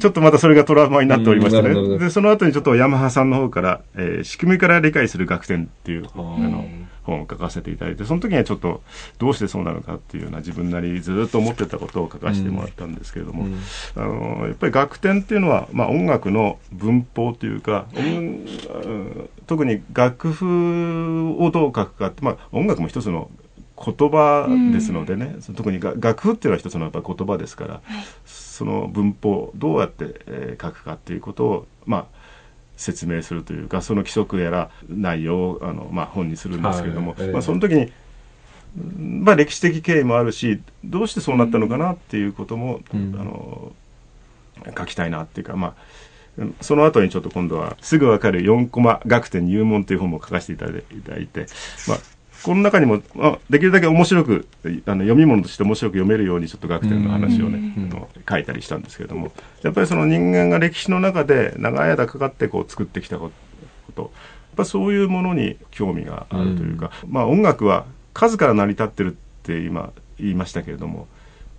[0.00, 1.64] ちょっとまたそれがトラウマになっておりましてうん。
[1.64, 1.88] なるほど。
[1.92, 1.98] ね。
[2.00, 6.66] で、その後にちょっとヤマハさんの方から、えー仕組みから理解する学典っていう、あの、
[7.08, 8.82] 本を書かせていただいて、その時にはちょっと
[9.18, 13.58] どうしてそうなのかっていうような自分なりにずっと思ってたことを書かせてもらったんですけれども、うん。
[13.96, 23.30] あのやっぱり楽天っていうのは、まあ、音楽の文法というか、音うん特に楽譜をどう書くかって、まあ、音楽も一つの
[23.78, 27.80] 言葉ですのでね、その特にが楽譜っていうのは一つのやっぱ言葉ですから、
[28.26, 32.17] その文法をどうやって、えー書くかっていうことを、まあ、
[32.78, 37.22] 説明するというかその規則やら内容をあの、まあ、本にするんですけれども、はい。
[37.26, 37.92] ええまあ、その時に、
[38.78, 43.14] うんまあ、歴史的経緯もあるしどうしてそうなったのかなっていうことも、うん。
[43.18, 43.72] あの
[44.76, 45.74] 書きたいなっていうか、まあ、
[46.38, 51.46] うんその後にちょっと今度は「すぐわかる4コマ学点入門」という本も書かせていただいて、
[51.86, 51.98] まあ、
[52.42, 54.48] この中にも、まあ、できるだけ面白く
[54.86, 57.90] あの読み物として面白く読めるようにちょっと学点の話をね、
[58.28, 59.32] 書いたりしたんですけれども。
[59.62, 63.32] やっぱりその人間が歴史の中で長い間かかってこう作ってきたこ
[63.94, 64.02] と。
[64.02, 64.10] やっ
[64.56, 71.08] ぱそういうものに興味があるというか、まあ音楽は数から成り立ってるって今言いましたけれども。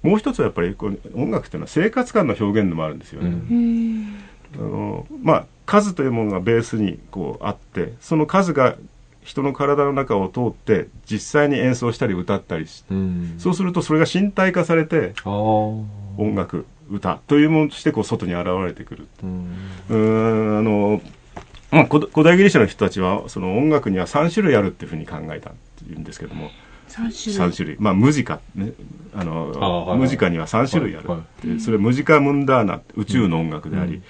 [0.02, 3.30] もう一つはやっぱりこう音楽っていうのは生活感の表現でもあるんですよね。
[3.30, 4.15] うん。
[4.56, 8.78] あのまあ数というものがベースにこうあってその数が
[9.30, 13.36] 人の体の中を通って実際に演奏したり歌ったりしうん。
[13.38, 19.08] そうするとそれが身体化されて音楽歌というものとしてこう外に現れてくる。
[19.22, 19.56] うん。
[19.89, 19.98] うー
[20.56, 21.02] んあの、
[21.70, 26.50] まあ、古古代ギリシャの人たちはその音楽には3種類あるっていうふうに考えたっていうんですけども。
[26.88, 27.52] 3種類。
[27.52, 27.78] 3種類。
[27.80, 28.74] まあムジカね
[29.13, 30.00] あのあはいはい。
[30.00, 31.20] ムジカには3種類ある、はい。
[31.20, 34.02] はでそれムジカ・ムンダーナ宇宙の音楽であり、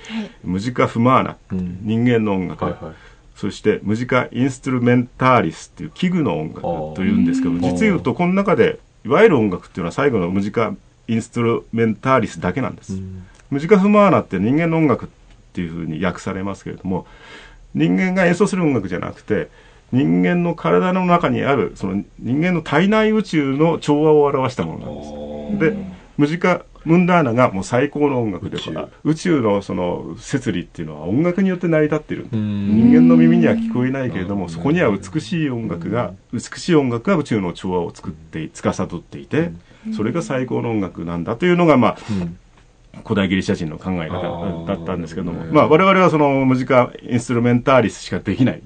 [0.45, 1.79] ムジカ・フマーナうん。
[1.82, 3.08] 人間の音楽、はいはい
[3.39, 7.71] そしてムジカ・インストゥルメンターリスっていう器具の音楽というんですけどー。
[7.71, 10.75] 実言うとこの中でいわゆる音楽っていうのは最後のムジカ・
[11.08, 13.25] インストゥルメンターリスだけなんです、うん。
[13.49, 15.08] ムジカ・フマーナって人間の音楽っ
[15.54, 17.08] ていうふうに訳されますけれども
[17.73, 19.49] 人間が演奏する音楽じゃなくて
[19.93, 25.78] 人間の体の中にあるその人間の体内宇宙の調和を表したものなんです。
[25.78, 25.78] で
[26.17, 28.71] ムジカ・ムンダーナがもう最高の音楽で宇宙。
[29.03, 32.91] 宇宙のその摂理っていうのは音楽によって成り立っている、うん。
[32.91, 39.51] 人間の耳には聞こえないけれどもうんそこには美しい音楽が美しい音楽が宇宙の調和を作って司っていて
[39.95, 42.37] それが最高の音楽なんだというのがまあうん
[43.04, 48.62] 古代ギリシャ人の考え方だったんですけども、ねまあ我々はそのムジカ・インストゥルメンターリスしかできない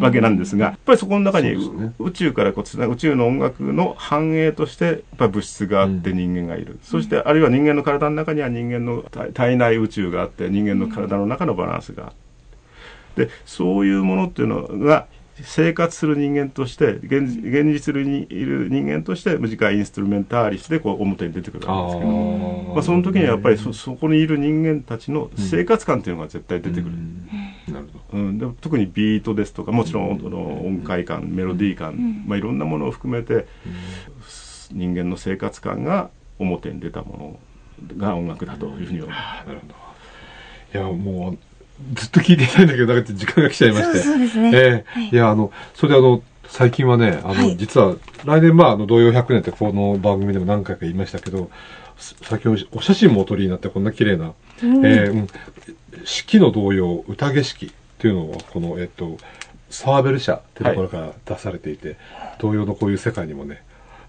[0.00, 1.54] わけなんですが、やっぱりそこの中に
[1.98, 6.78] 宇宙からこうつな宇宙の音楽の反映として、やっぱり物質があって人間がいる。
[6.82, 12.10] そしてあるいは人間の体の中には人間の体体内宇宙があって、人間の体の中のバランスがあっ
[13.14, 13.26] て。
[13.26, 15.06] で、そういうものっていうのが、
[15.42, 22.48] 生活する人間として現現実にいる人間としてムジカ・インストゥルメンターリスでこう表に出てくるわけですけど。
[22.74, 26.94] まあ、その時にはやっぱりそそこにいる人間たちの生活感っていうのが絶対出てくる、
[27.72, 28.18] なるほど。
[28.18, 28.38] うん。
[28.38, 33.46] で特にビートですとかもちろん音の音階感メロディー感、まあ、いろんなものを含めて、
[34.70, 37.38] 人間の生活感が表に出たも
[37.88, 39.46] のが音楽だというふうに思います。
[39.46, 39.74] なるほど。
[40.74, 41.38] いや、もう、
[41.94, 43.98] ずっと聞いていたいんだけど、なんか時間が来ちゃいまして。
[44.00, 44.50] そうですね。
[44.54, 45.00] ええ。
[45.00, 45.08] はい。
[45.08, 47.56] いや、あの、それであの、最近はね、あの、はい。
[47.56, 51.50] 実は、来年、まあ、あの、同様100年ってこの番組でも何回か言いましたけど、
[51.98, 55.28] す先ほどお写真もお撮りになってこんな綺麗な、えーうん、
[56.04, 59.18] 四季の童謡、宴式っていうのを、この、えっと、
[59.70, 61.96] サーベル社ってところから出されていて、
[62.38, 63.62] 童謡のこういう世界にもね、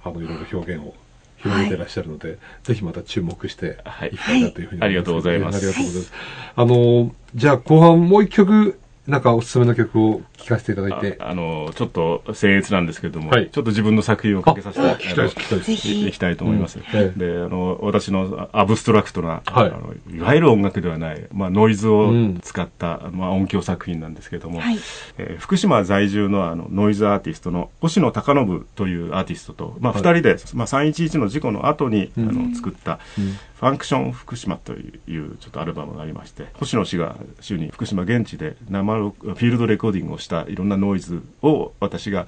[0.04, 0.94] あの、いろいろ表現を
[1.42, 4.10] 広げてらっしゃるので、ぜひまた注目してはい。
[4.10, 4.86] いきたいなというふうに思います、はい。
[4.86, 5.58] ありがとうございます。
[5.58, 6.14] ありがとうございます。
[6.56, 8.79] あの、じゃあ後半もう一曲、
[9.10, 11.18] なんかおすすめの曲を聴かせていただいて。
[11.20, 13.50] ああのちょっと僭越なんですけれども、はい。
[13.52, 16.86] ちょっと自分の作品をかけさせていたいですあのいいきたいと思います、うん。
[16.94, 17.20] ええ。
[17.20, 19.70] であの私のアブストラクトな、はい。
[19.70, 24.78] あのいわゆる音楽ではない、まあ、ノイズをうん使った、まあ、音響作品なんですけれども、はい。
[25.18, 32.30] えー福島在住のあのノイズアーティストの星野貴信というアーティストと、まあ、はい2人で、まあ、311の事故の後に、うん。
[32.30, 42.28] あの作った、うんファンクション福島というちょっとアルバムがありまして星野氏が週に福島現地で生録フィールドレコーディングをしたいろんなノイズを私が、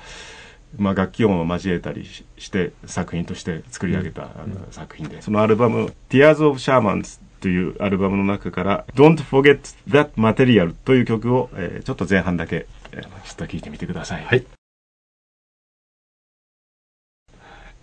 [0.78, 5.22] まあ、楽器音を交えたりしして作品として作り上げた、あの作品で。
[5.22, 14.26] そのアルバム「Tears of Shamans」というアルバムの中から「Don't Forget That Material」という曲を、えーちょっと前半だけ、えーちょっと聴いてみてください。
[14.26, 14.46] はい。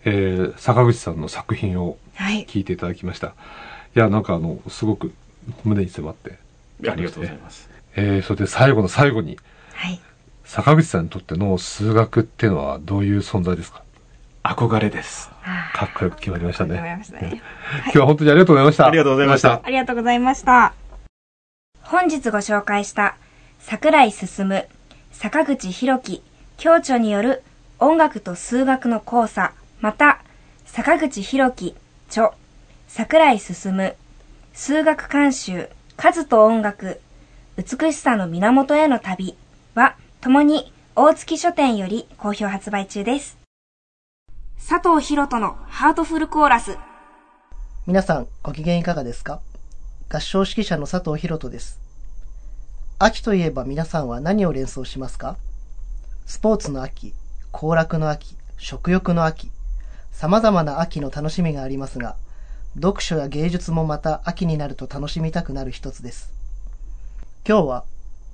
[0.05, 3.29] えー、坂口さんの作品をはいていただきました。
[3.29, 5.13] いや、なんかあの、すごく
[5.65, 6.39] 胸に迫って。
[6.89, 7.71] ありがとうございます。
[7.97, 9.39] えー、それで最後の最後に、
[9.73, 10.01] はい
[10.45, 13.83] 坂口さんにとっての数学っていうのはどういう存在ですか？
[14.43, 15.31] 憧れです。
[15.45, 16.77] あかっこよく決まりましたね。
[16.77, 16.83] た
[17.21, 17.43] ね
[17.85, 18.87] 今日は本当にありがとうございました。
[18.87, 19.61] ありがとうございました。
[19.63, 20.73] ありがとうございました。
[21.83, 23.17] 本日ご紹介した、
[23.59, 24.29] 桜井進、
[25.13, 26.23] 坂口博樹、
[26.57, 27.43] 共著による
[27.79, 29.53] 音楽と数学の交差、
[29.83, 30.23] また、
[30.65, 31.75] 坂口博樹、
[32.11, 32.33] 著、
[32.87, 33.93] 桜井進、
[34.55, 37.03] 数学監修、数と音楽、
[37.59, 39.37] 美しさの源への旅。
[39.75, 43.37] は、ともに大月書店より好評発売中です。
[44.57, 46.79] 佐藤博人のハートフルコーラス。
[47.87, 49.41] 皆さん、ご機嫌いかがですか？
[50.09, 51.79] 合唱指揮者の佐藤博人です。
[52.99, 55.37] 秋といえば皆さんは何を連想しますか？
[56.25, 57.13] スポーツの秋、
[57.53, 59.51] 行楽の秋、食欲の秋、
[60.19, 62.17] 様々な秋の楽しみがありますが、
[62.75, 66.33] 読書や芸術もまた秋になると楽しみたくなる一つです。
[67.47, 67.85] 今日は、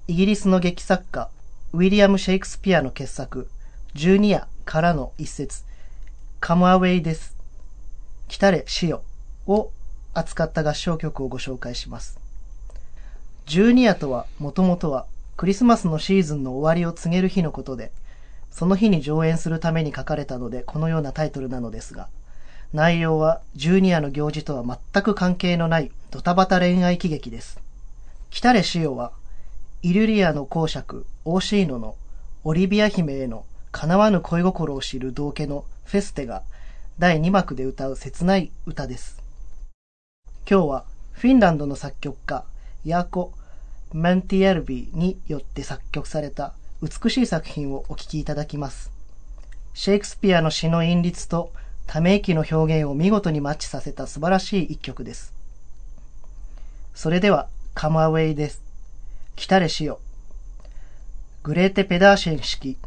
[0.08, 1.28] イギリスの劇作家、
[1.74, 3.50] ウィリアム・シェイクスピアの傑作、
[3.92, 5.62] ジュニアからの一節、
[6.40, 7.36] カムアウェイです。
[8.28, 9.02] 来たれ、しよ
[9.46, 9.70] を
[10.14, 12.18] 扱った合唱曲をご紹介します。
[13.44, 15.04] ジュニアとは、もともとは、
[15.36, 17.92] クリスマスのシーズンの終わりを告げる日のことで、
[18.54, 22.08] その日に上演するために書かれたので、このようなタイトルなのですが、
[22.72, 27.60] 内容は、ジュニアの行事とは全く関係のないドタバタ恋愛喜劇です。
[28.30, 29.10] 来たれしよは、
[29.82, 31.96] イルリアの公爵、オーシーノの
[32.44, 36.42] オリビア姫への叶わぬ恋心を知る道家のフェステが
[37.00, 39.20] 第2幕で歌う切ない歌です。
[40.48, 42.44] 今日はフィンランドの作曲家、
[42.84, 43.32] ヤーコ・
[43.92, 48.90] メンティエルビーによって作曲された美しい作品をお聴きいただきます。
[49.74, 51.52] シェイクスピアの詩の韻律と
[51.86, 55.32] ため息の表現を見事にマッチさせた素晴らしい一曲です。
[56.94, 58.62] それでは、カムアウェイです。
[59.36, 59.98] 来たれしよ。
[61.42, 62.78] グレーテ・ペダーシェン式、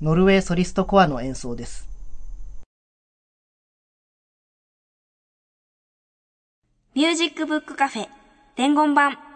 [0.00, 1.88] ノルウェーソリストコアの演奏です。
[6.94, 8.08] ミュージックブックカフェ、
[8.56, 9.33] 伝言版。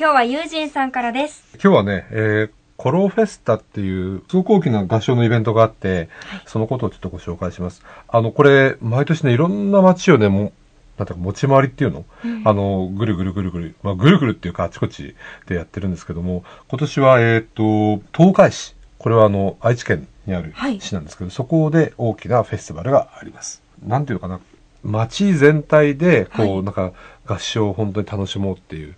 [0.00, 1.42] 今日はユージンさんからです。
[1.54, 7.82] 今日はね、えー、コローフェスタっていう、すごく大きな合唱のイベントがあって、はい、そのことをちょっとご紹介します。
[8.06, 10.52] あの、これ、毎年ね、いろんな街をね、も
[10.98, 15.16] なんか持ち回りっていうの、うん、あの、ぐるぐるぐるぐる、まあ、ぐるぐるっていうかあちこち
[15.48, 18.76] でやってるんですけども、今年は、えっ、ー、と、東海市。
[19.00, 23.64] これはあの、愛知県にある市なんですけど、はい、そこで大きなフェスティバルがあります。
[23.84, 24.38] なんていうかな、
[24.84, 26.92] 街全体で、こう、はい、なんか、
[27.26, 28.94] 合唱を本当に楽しもうっていう。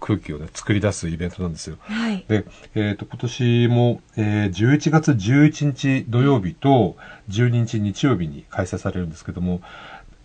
[0.00, 1.76] 空気をね、作り出すイベントなんですよ。
[1.82, 6.96] はい、で、えっ、ー、と、今年も、えー、11月11日土曜日と
[7.28, 9.60] 12日日曜日に開催されるんですけども、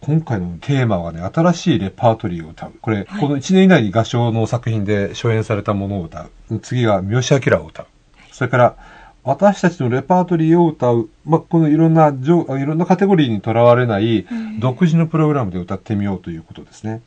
[0.01, 2.73] 今回のテーマはね、新しいレパートリーを歌う。
[2.81, 6.59] これ、はい、この1年以内に合唱の作品で初演されたものを歌う。
[6.59, 7.87] 次が三好明を歌う。
[8.31, 8.75] それから、
[9.23, 11.09] 私たちのレパートリーを歌う。
[11.25, 14.27] まあ、このいろんな、いろんなカテゴリーにとらわれない、
[14.59, 17.01] 独自のプログラムで歌ってみようということですね。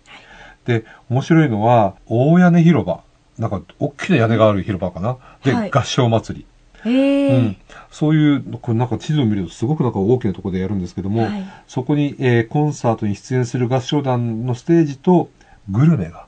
[0.68, 3.00] で、面白いのは、大屋根広場。
[3.38, 5.16] なんか、大きな屋根がある広場かな。
[5.42, 6.46] で、はい、合唱祭り。
[6.84, 7.56] うん、
[7.90, 15.30] そういう、これなんか地図を見るとすごくなんか大きなところでやるんですけども、はい、そこに、えー、コンサートに出演する合唱団のステージと
[15.70, 16.26] グルメが、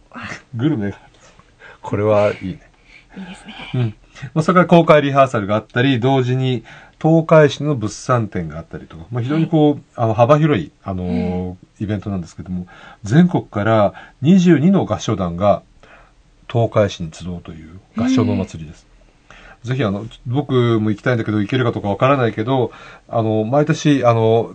[0.56, 0.98] グルメが、
[1.82, 2.60] これはいいね。
[3.16, 3.54] いいですね。
[3.74, 3.94] うん。
[4.32, 6.64] まあ、それから公開リハーサルがあったり、同時に
[7.00, 12.66] 東海市の物産展があったりとか、まあ、非常にこう、はい、あの幅広い、あのイベントなんですけども、
[13.02, 15.62] 全国から22の合唱団が
[16.48, 18.86] 東海市に集うという合唱のお祭りです。
[19.64, 22.70] ぜひあの、僕も行きたいんだけど行けるかとかわからないけど、
[23.08, 24.52] あの、毎年、あの、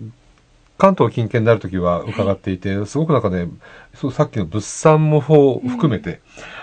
[0.78, 3.48] 関東近県である時は伺っていて、すごくなんかね、
[3.94, 6.18] そうさっきの物産も含めて、うん、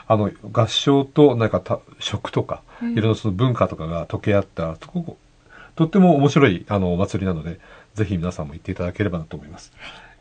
[0.07, 5.17] あの、合唱となんかた食とか、いろんなその文化とかが溶け合った、と
[5.78, 7.59] とっても面白いあのお祭りなので、
[7.93, 9.71] ぜひ皆さんも行っていただければなと思います。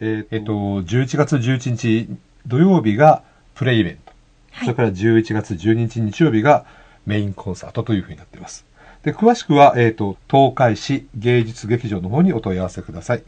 [0.01, 2.11] えっ、ー、と、11月11日
[2.47, 3.23] 土曜日が
[3.55, 4.13] プレイイベント。
[4.53, 6.67] はい、それから11月12日日曜日が
[7.07, 8.67] メインコンサートというふうになっています。
[9.03, 13.23] で、詳しくは、えっ、ー、と、東海市芸術劇場の方にお問い合わせください。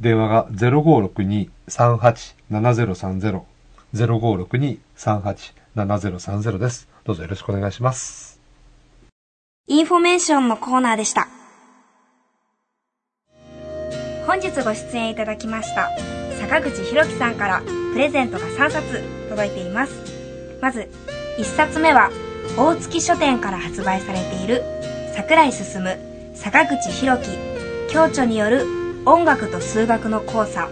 [0.00, 3.40] 電話が0562-387030。
[3.94, 6.88] 0562-387030です。
[7.04, 8.38] どうぞよろしくお願いします。
[9.66, 11.28] インフォメーションのコーナーでした。
[14.26, 15.90] 本日ご出演いただきました
[16.40, 17.62] 坂口博樹さんから
[17.92, 19.92] プレゼントが3冊届いています。
[20.60, 20.88] まず、
[21.38, 22.10] 1冊目は
[22.56, 24.62] 大月書店から発売されている
[25.14, 25.82] 桜井進
[26.34, 27.30] 坂口博樹
[27.92, 28.66] 共著による
[29.06, 30.68] 音楽と数学の交差。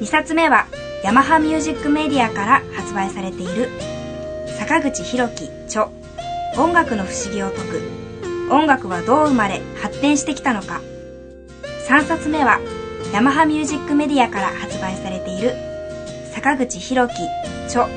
[0.00, 0.66] 2冊目は
[1.02, 3.70] ヤマハミュージックメディアから発売されている
[4.58, 5.88] 坂口博樹著
[6.56, 7.82] 音楽の不思議を解く。
[8.50, 10.80] 音楽はどう生まれ発展してきたのか。
[11.88, 12.60] 3冊目は
[13.12, 15.54] ヤマハミュージックメディアから発売されている。
[16.32, 17.14] 坂口博樹
[17.66, 17.88] 著。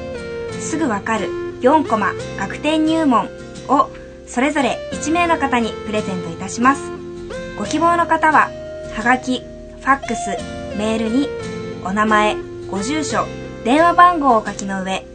[0.60, 1.28] すぐわかる
[1.62, 3.30] 4コマ学点入門
[3.68, 3.90] を
[4.28, 6.92] それぞれ1名の方にプレゼントいたします。
[7.58, 8.50] ご希望の方は
[8.96, 10.38] はがきファックス
[10.78, 11.28] メールに
[11.84, 12.36] お名前
[12.70, 13.26] ご住所
[13.64, 15.06] 電話番号を書きの上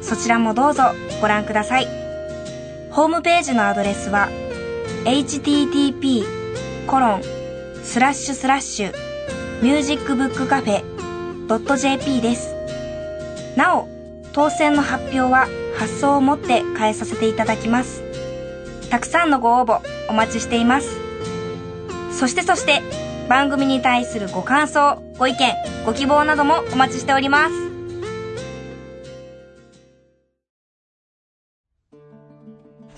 [0.00, 0.84] そちらもどうぞ
[1.20, 1.88] ご覧ください。
[2.92, 4.28] ホームページのアドレスは
[5.04, 6.24] http
[6.86, 7.22] コロン
[7.82, 8.92] スラッシュスラッシュ
[9.62, 10.82] ミュージックブックカフェ
[11.76, 12.54] .jp です。
[13.56, 13.88] なお
[14.32, 18.02] 当選の発表は発送をもって返させていただきます。
[18.88, 21.01] たくさんのご応募お待ちしています。
[22.12, 22.82] そしてそして
[23.28, 25.54] 番組に対するご感想ご意見
[25.84, 27.72] ご希望などもお待ちしております。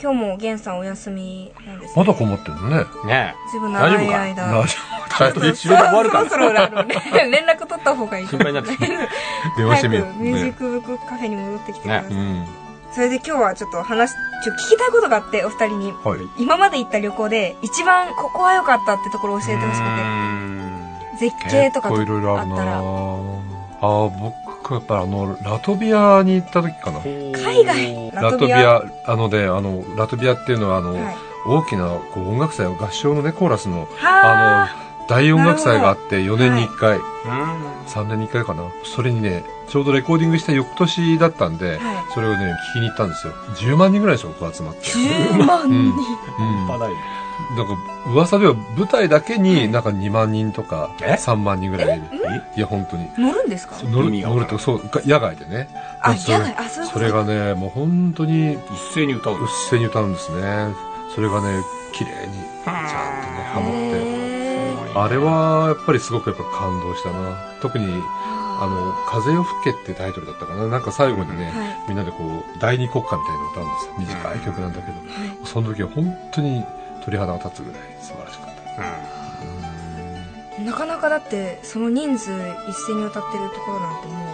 [0.05, 2.85] 今日も源さんお休みなんです、ね、まだこもってるのね。
[3.07, 4.53] ねずいぶん長い大間。
[4.53, 4.69] 大丈
[5.17, 6.97] ちゃんと仕事終わるかそろそろあのね。
[7.33, 8.27] 連絡取った方がいい。
[8.27, 8.91] 心配になってきた夫。
[9.57, 10.19] 電話してみる早く。
[10.21, 12.47] ミュージックブックカフェに戻ってきてください、うん。
[12.95, 15.93] それで今日はちょっと話ちょ聞きたいことがあってお二人に。
[15.93, 16.21] はい。
[16.39, 19.85] 今まで行った旅行で一番ここは良かったってところを教えてほしく
[21.19, 21.27] て。
[21.27, 22.55] 絶景とか結構いろいろあるな。
[22.55, 22.77] あったら。
[22.77, 27.01] ああ、僕、やっぱあの、ラトビアに行った時かな。
[27.01, 28.11] 海外？
[28.13, 31.17] ラトビア、あのね、あの、ラトビアっていうのは、あの、はい。
[31.47, 37.05] 大きなこう音楽祭、合唱のね、コーラスの、はあの、大音楽祭があって、4年に1回、うん
[37.87, 38.63] 3年に1回かな。
[38.85, 41.79] それにね、ちょうどレコーディングした翌年だったんで、はい
[42.15, 43.33] それをね、聞きに行ったんですよ。
[43.57, 44.81] 10万人ぐらいでしょ、ここ集まって。
[44.83, 45.93] 10万人、うん。
[46.67, 46.97] 半端ないね
[47.57, 47.75] なんか、
[48.13, 52.07] 噂では舞台だけになんか2万人とかえ？3万人ぐらいいる。
[52.57, 53.09] いや、本当に。
[53.19, 53.75] 乗るんですか？
[53.83, 55.69] 乗る、乗ると、そう、が野外でね。
[56.01, 58.59] あそれ野外あそうそれがね、もう本当に、一
[58.95, 60.69] 斉に歌ううっせに歌うんですね。
[61.15, 61.61] それがね、
[61.93, 62.35] 綺麗に、
[62.65, 64.14] ちゃんとね、ハモって。
[64.95, 67.37] へあれは、やっぱりすごくやっぱ感動したな。
[67.61, 67.87] 特に、
[68.61, 70.69] あの、風よ吹けってタイトルだったかな。
[70.69, 74.17] なんか最後にね、はいみんなでこう、第二国歌みたいなのを歌うんですよ。
[74.19, 75.47] 短い曲なんだけど。
[75.47, 76.65] その時は本当に
[77.05, 78.55] 鳥肌が立つぐらい素晴らしかった。
[80.63, 82.31] なかなかだってその人数
[82.69, 84.29] 一斉に歌ってるところなんてもう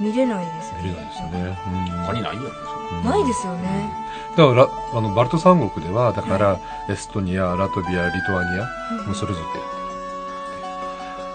[0.00, 0.82] 見れないですよね。
[0.82, 1.58] 見れないですよね。
[1.66, 1.70] う
[2.00, 2.06] ん。
[2.06, 2.48] 他にないよね
[2.92, 3.18] うんな。
[3.18, 3.92] いですよね。
[4.36, 9.46] だから、あの、バルト三国では、だから、エストニア、ラトビア、リトアニア、もうそれぞれ。
[9.46, 9.76] でやって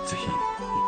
[0.04, 0.08] る。
[0.10, 0.38] ぜひ、行っ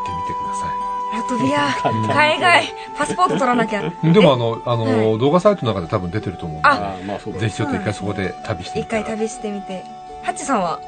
[0.05, 0.87] てみてください。
[1.13, 2.63] ラトビア 海外
[2.97, 3.81] パスポート取らなきゃ。
[4.03, 8.91] でもあの、あの、は動画サイトの中で多分出てると思うんで、あああまあそうだぜひちょっと一回そこで旅してみ一て。
[8.91, 9.83] 回旅してみて。
[10.23, 10.79] ハッチさんは？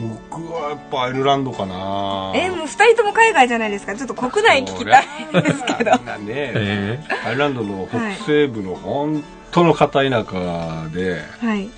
[0.00, 2.32] 僕はやっぱアイルランドかな。
[2.34, 3.94] えもう二人とも海外じゃないですか。
[3.94, 5.96] ちょっと国内聞きたいですけど。
[6.18, 6.24] ね。
[6.28, 11.70] えアイルランドの北西部の本当の片田舎で、はい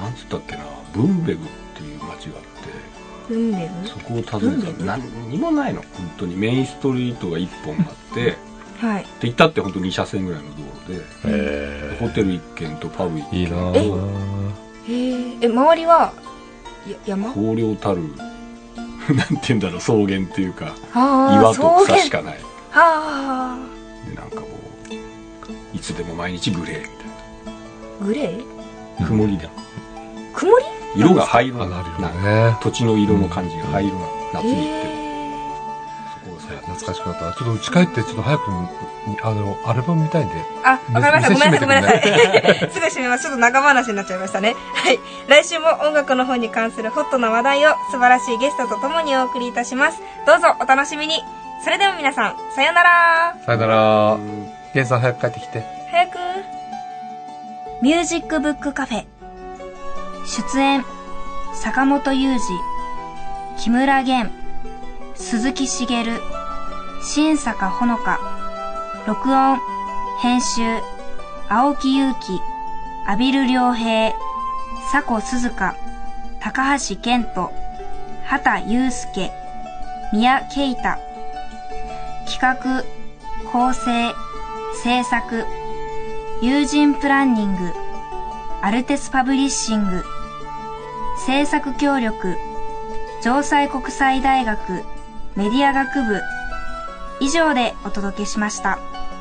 [0.00, 8.36] なんつったっけなブンベグっていう街があって運命そこを訪ねたブンベグら何にもないの本当にメインストリートが1本あってで
[8.78, 16.12] はい行ったって本当2車線ぐらいの道路でえホテル1軒とパブ1軒いいなえええ周りはや
[17.06, 17.30] 山？
[17.32, 18.02] 荒涼たる
[19.14, 22.38] なんて言うんだろう草原っていうかああ岩と草しかない。
[22.70, 23.58] はあ。
[24.08, 26.94] でなんかもういつでも毎日グレーみたい
[28.08, 29.00] グレー？
[29.00, 29.48] な曇りだ。
[30.34, 30.64] 曇り？
[30.96, 32.08] 色が灰色あ、ななるよ
[32.50, 32.56] ね。
[32.62, 34.08] 土地の色の感じが灰色なの。
[34.34, 34.83] 夏に
[36.74, 37.38] 懐かしくなった。
[37.38, 38.42] ちょっと家帰って、ちょっと早く、
[39.22, 40.34] あの、アルバム見たいんで。
[40.64, 41.32] あ、わかりました。
[41.34, 42.70] ごめんなさい、ごめんなさい店。
[42.72, 43.24] すぐ閉めます。
[43.24, 44.54] ちょっと長話になっちゃいましたね。
[44.74, 45.00] はい。
[45.28, 50.00] 来週も音楽の方に関するホットな話題を素晴らしいゲストと共にお送りいたします。
[50.26, 51.22] どうぞお楽しみに。
[51.62, 53.36] それでは皆さん、さよなら。
[53.46, 54.16] さよなら。
[54.74, 55.64] ゲンさん早く帰ってきて。
[55.90, 56.18] 早く。
[57.82, 59.04] ミュージックブックカフェ。
[60.26, 60.84] 出演、
[61.54, 62.40] 坂本雄二、
[63.58, 64.30] 木村玄、
[65.14, 65.86] 鈴木茂、
[67.06, 68.18] 新坂ほのか、
[69.06, 69.60] 録音、
[70.22, 70.62] 編集、
[71.50, 72.40] 青木祐希、
[73.06, 74.14] 阿比留良平、
[74.90, 75.76] 佐古鈴香、
[76.40, 77.52] 高橋健人、
[78.24, 79.30] 畑祐介、
[80.14, 80.98] 宮慶太、
[82.26, 82.84] 企画、
[83.52, 84.14] 構成、
[84.82, 85.44] 制作、
[86.40, 87.70] ユージンプランニング、
[88.62, 90.02] アルテスパブリッシング、
[91.26, 92.38] 制作協力、
[93.20, 94.82] 城西国際大学。
[95.36, 96.20] メディア学部。
[97.20, 98.78] 以上でお届けしました。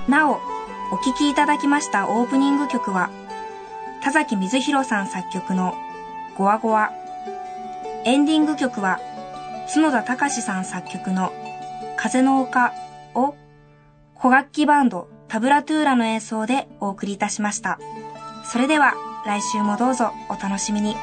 [0.07, 0.41] なお、
[0.91, 3.09] お聴きいただきましたオープニング曲は、
[4.03, 5.75] 田崎水弘さん作曲の
[6.37, 6.91] ゴワゴワ。
[8.05, 8.99] エンディング曲は、
[9.73, 11.31] 角田隆さん作曲の
[11.97, 12.73] 風の丘
[13.15, 13.35] を
[14.19, 17.79] 古楽器バンドタブラトゥーラの演奏でお送りいたしました。
[18.45, 18.93] それでは
[19.25, 20.95] 来週もどうぞお楽しみに。